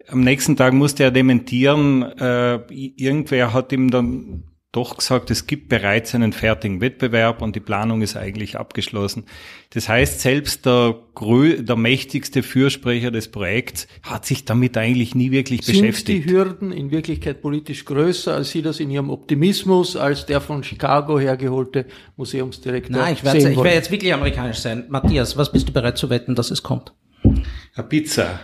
Am 0.09 0.21
nächsten 0.21 0.57
Tag 0.57 0.75
musste 0.75 1.03
er 1.03 1.11
dementieren. 1.11 2.03
Äh, 2.03 2.61
irgendwer 2.71 3.53
hat 3.53 3.73
ihm 3.73 3.91
dann 3.91 4.45
doch 4.73 4.99
gesagt, 4.99 5.31
es 5.31 5.47
gibt 5.47 5.71
bereits 5.71 6.15
einen 6.15 6.35
fertigen 6.35 6.83
Wettbewerb 6.83 7.41
und 7.41 7.57
die 7.57 7.61
Planung 7.61 8.03
ist 8.03 8.17
eigentlich 8.17 8.59
abgeschlossen. 8.59 9.25
Das 9.71 9.89
heißt, 9.89 10.21
selbst 10.21 10.67
der, 10.67 10.95
der 11.21 11.77
mächtigste 11.77 12.43
Fürsprecher 12.43 13.11
des 13.11 13.29
Projekts 13.29 13.89
hat 14.03 14.27
sich 14.27 14.45
damit 14.45 14.77
eigentlich 14.77 15.15
nie 15.15 15.31
wirklich 15.31 15.65
Sind 15.65 15.81
beschäftigt. 15.81 16.25
Sind 16.25 16.31
die 16.31 16.37
Hürden 16.37 16.73
in 16.73 16.91
Wirklichkeit 16.91 17.41
politisch 17.41 17.87
größer, 17.87 18.35
als 18.35 18.51
Sie 18.51 18.61
das 18.61 18.79
in 18.79 18.91
Ihrem 18.91 19.09
Optimismus 19.09 19.97
als 19.97 20.27
der 20.27 20.43
von 20.43 20.63
Chicago 20.63 21.19
hergeholte 21.19 21.87
Museumsdirektor 22.17 22.95
Nein, 22.95 23.15
ich 23.15 23.25
werde, 23.25 23.39
ich 23.39 23.57
werde 23.57 23.71
jetzt 23.71 23.91
wirklich 23.91 24.13
amerikanisch 24.13 24.59
sein. 24.59 24.85
Matthias, 24.91 25.39
was 25.39 25.51
bist 25.51 25.67
du 25.69 25.73
bereit 25.73 25.97
zu 25.97 26.11
wetten, 26.11 26.35
dass 26.35 26.51
es 26.51 26.63
kommt? 26.63 26.93
Eine 27.23 27.89
Pizza. 27.89 28.41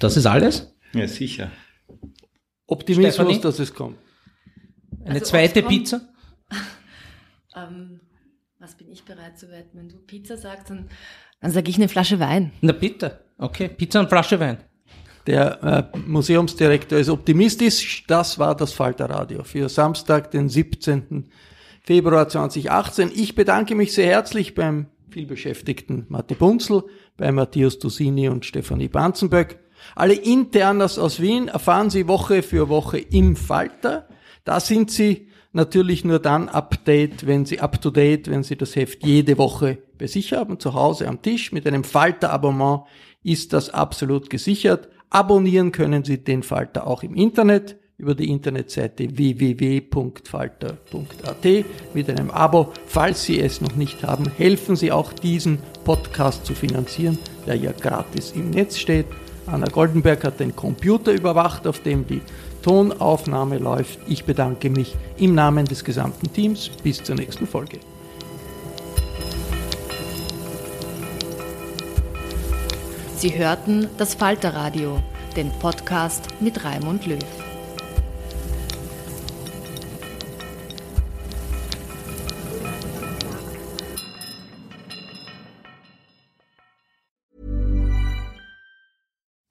Das 0.00 0.16
ist 0.16 0.26
alles? 0.26 0.74
Ja, 0.92 1.06
sicher. 1.06 1.52
Optimismus, 2.66 3.14
Stefanie? 3.14 3.40
dass 3.40 3.60
es 3.60 3.72
kommt. 3.72 3.98
Eine 5.04 5.14
also 5.14 5.26
zweite 5.26 5.62
Pizza? 5.62 6.00
ähm, 7.56 8.00
was 8.58 8.74
bin 8.76 8.90
ich 8.90 9.04
bereit 9.04 9.38
zu 9.38 9.50
wetten? 9.50 9.78
Wenn 9.78 9.88
du 9.88 9.96
Pizza 9.98 10.36
sagst, 10.36 10.70
dann, 10.70 10.88
dann 11.40 11.50
sage 11.50 11.68
ich 11.70 11.76
eine 11.76 11.88
Flasche 11.88 12.20
Wein. 12.20 12.52
Na 12.60 12.72
bitte. 12.72 13.20
Okay, 13.38 13.68
Pizza 13.68 14.00
und 14.00 14.08
Flasche 14.08 14.40
Wein. 14.40 14.58
Der 15.26 15.92
äh, 15.94 15.98
Museumsdirektor 15.98 16.98
ist 16.98 17.08
optimistisch. 17.08 18.04
Das 18.06 18.38
war 18.38 18.54
das 18.54 18.72
Falterradio 18.72 19.42
für 19.42 19.68
Samstag, 19.68 20.30
den 20.30 20.48
17. 20.48 21.30
Februar 21.82 22.28
2018. 22.28 23.10
Ich 23.14 23.34
bedanke 23.34 23.74
mich 23.74 23.92
sehr 23.92 24.06
herzlich 24.06 24.54
beim 24.54 24.86
vielbeschäftigten 25.10 26.06
Matti 26.08 26.34
Bunzel, 26.34 26.84
bei 27.16 27.30
Matthias 27.32 27.78
Dusini 27.78 28.28
und 28.28 28.44
Stefanie 28.44 28.88
Banzenböck. 28.88 29.58
Alle 29.94 30.14
Internas 30.14 30.98
aus 30.98 31.20
Wien 31.20 31.48
erfahren 31.48 31.90
Sie 31.90 32.08
Woche 32.08 32.42
für 32.42 32.68
Woche 32.68 32.98
im 32.98 33.36
Falter. 33.36 34.08
Da 34.44 34.60
sind 34.60 34.90
Sie 34.90 35.28
natürlich 35.52 36.04
nur 36.04 36.18
dann 36.18 36.48
update, 36.50 37.26
wenn 37.26 37.46
Sie 37.46 37.60
up 37.60 37.80
to 37.80 37.90
date, 37.90 38.30
wenn 38.30 38.42
Sie 38.42 38.56
das 38.56 38.76
Heft 38.76 39.04
jede 39.04 39.38
Woche 39.38 39.78
bei 39.98 40.06
sich 40.06 40.34
haben, 40.34 40.60
zu 40.60 40.74
Hause 40.74 41.08
am 41.08 41.22
Tisch. 41.22 41.50
Mit 41.52 41.66
einem 41.66 41.82
Falter-Abonnement 41.84 42.82
ist 43.22 43.54
das 43.54 43.70
absolut 43.70 44.28
gesichert. 44.28 44.88
Abonnieren 45.08 45.72
können 45.72 46.04
Sie 46.04 46.22
den 46.22 46.42
Falter 46.42 46.86
auch 46.86 47.02
im 47.02 47.14
Internet 47.14 47.78
über 47.96 48.14
die 48.14 48.28
Internetseite 48.28 49.16
www.falter.at 49.16 49.94
mit 51.94 52.10
einem 52.10 52.30
Abo. 52.30 52.72
Falls 52.86 53.22
Sie 53.24 53.40
es 53.40 53.60
noch 53.60 53.76
nicht 53.76 54.02
haben, 54.02 54.30
helfen 54.36 54.76
Sie 54.76 54.92
auch 54.92 55.12
diesen 55.12 55.58
Podcast 55.84 56.44
zu 56.44 56.54
finanzieren, 56.54 57.18
der 57.46 57.54
ja 57.54 57.72
gratis 57.72 58.32
im 58.32 58.50
Netz 58.50 58.76
steht. 58.78 59.06
Anna 59.46 59.68
Goldenberg 59.68 60.24
hat 60.24 60.40
den 60.40 60.56
Computer 60.56 61.12
überwacht, 61.12 61.66
auf 61.66 61.80
dem 61.80 62.06
die 62.06 62.22
Tonaufnahme 62.64 63.58
läuft. 63.58 63.98
Ich 64.08 64.24
bedanke 64.24 64.70
mich 64.70 64.96
im 65.18 65.34
Namen 65.34 65.66
des 65.66 65.84
gesamten 65.84 66.32
Teams. 66.32 66.70
Bis 66.82 67.02
zur 67.04 67.14
nächsten 67.14 67.46
Folge. 67.46 67.78
Sie 73.18 73.36
hörten 73.36 73.88
das 73.98 74.14
Falterradio, 74.14 74.98
den 75.36 75.50
Podcast 75.58 76.26
mit 76.40 76.64
Raimund 76.64 77.04
Löw. 77.04 77.43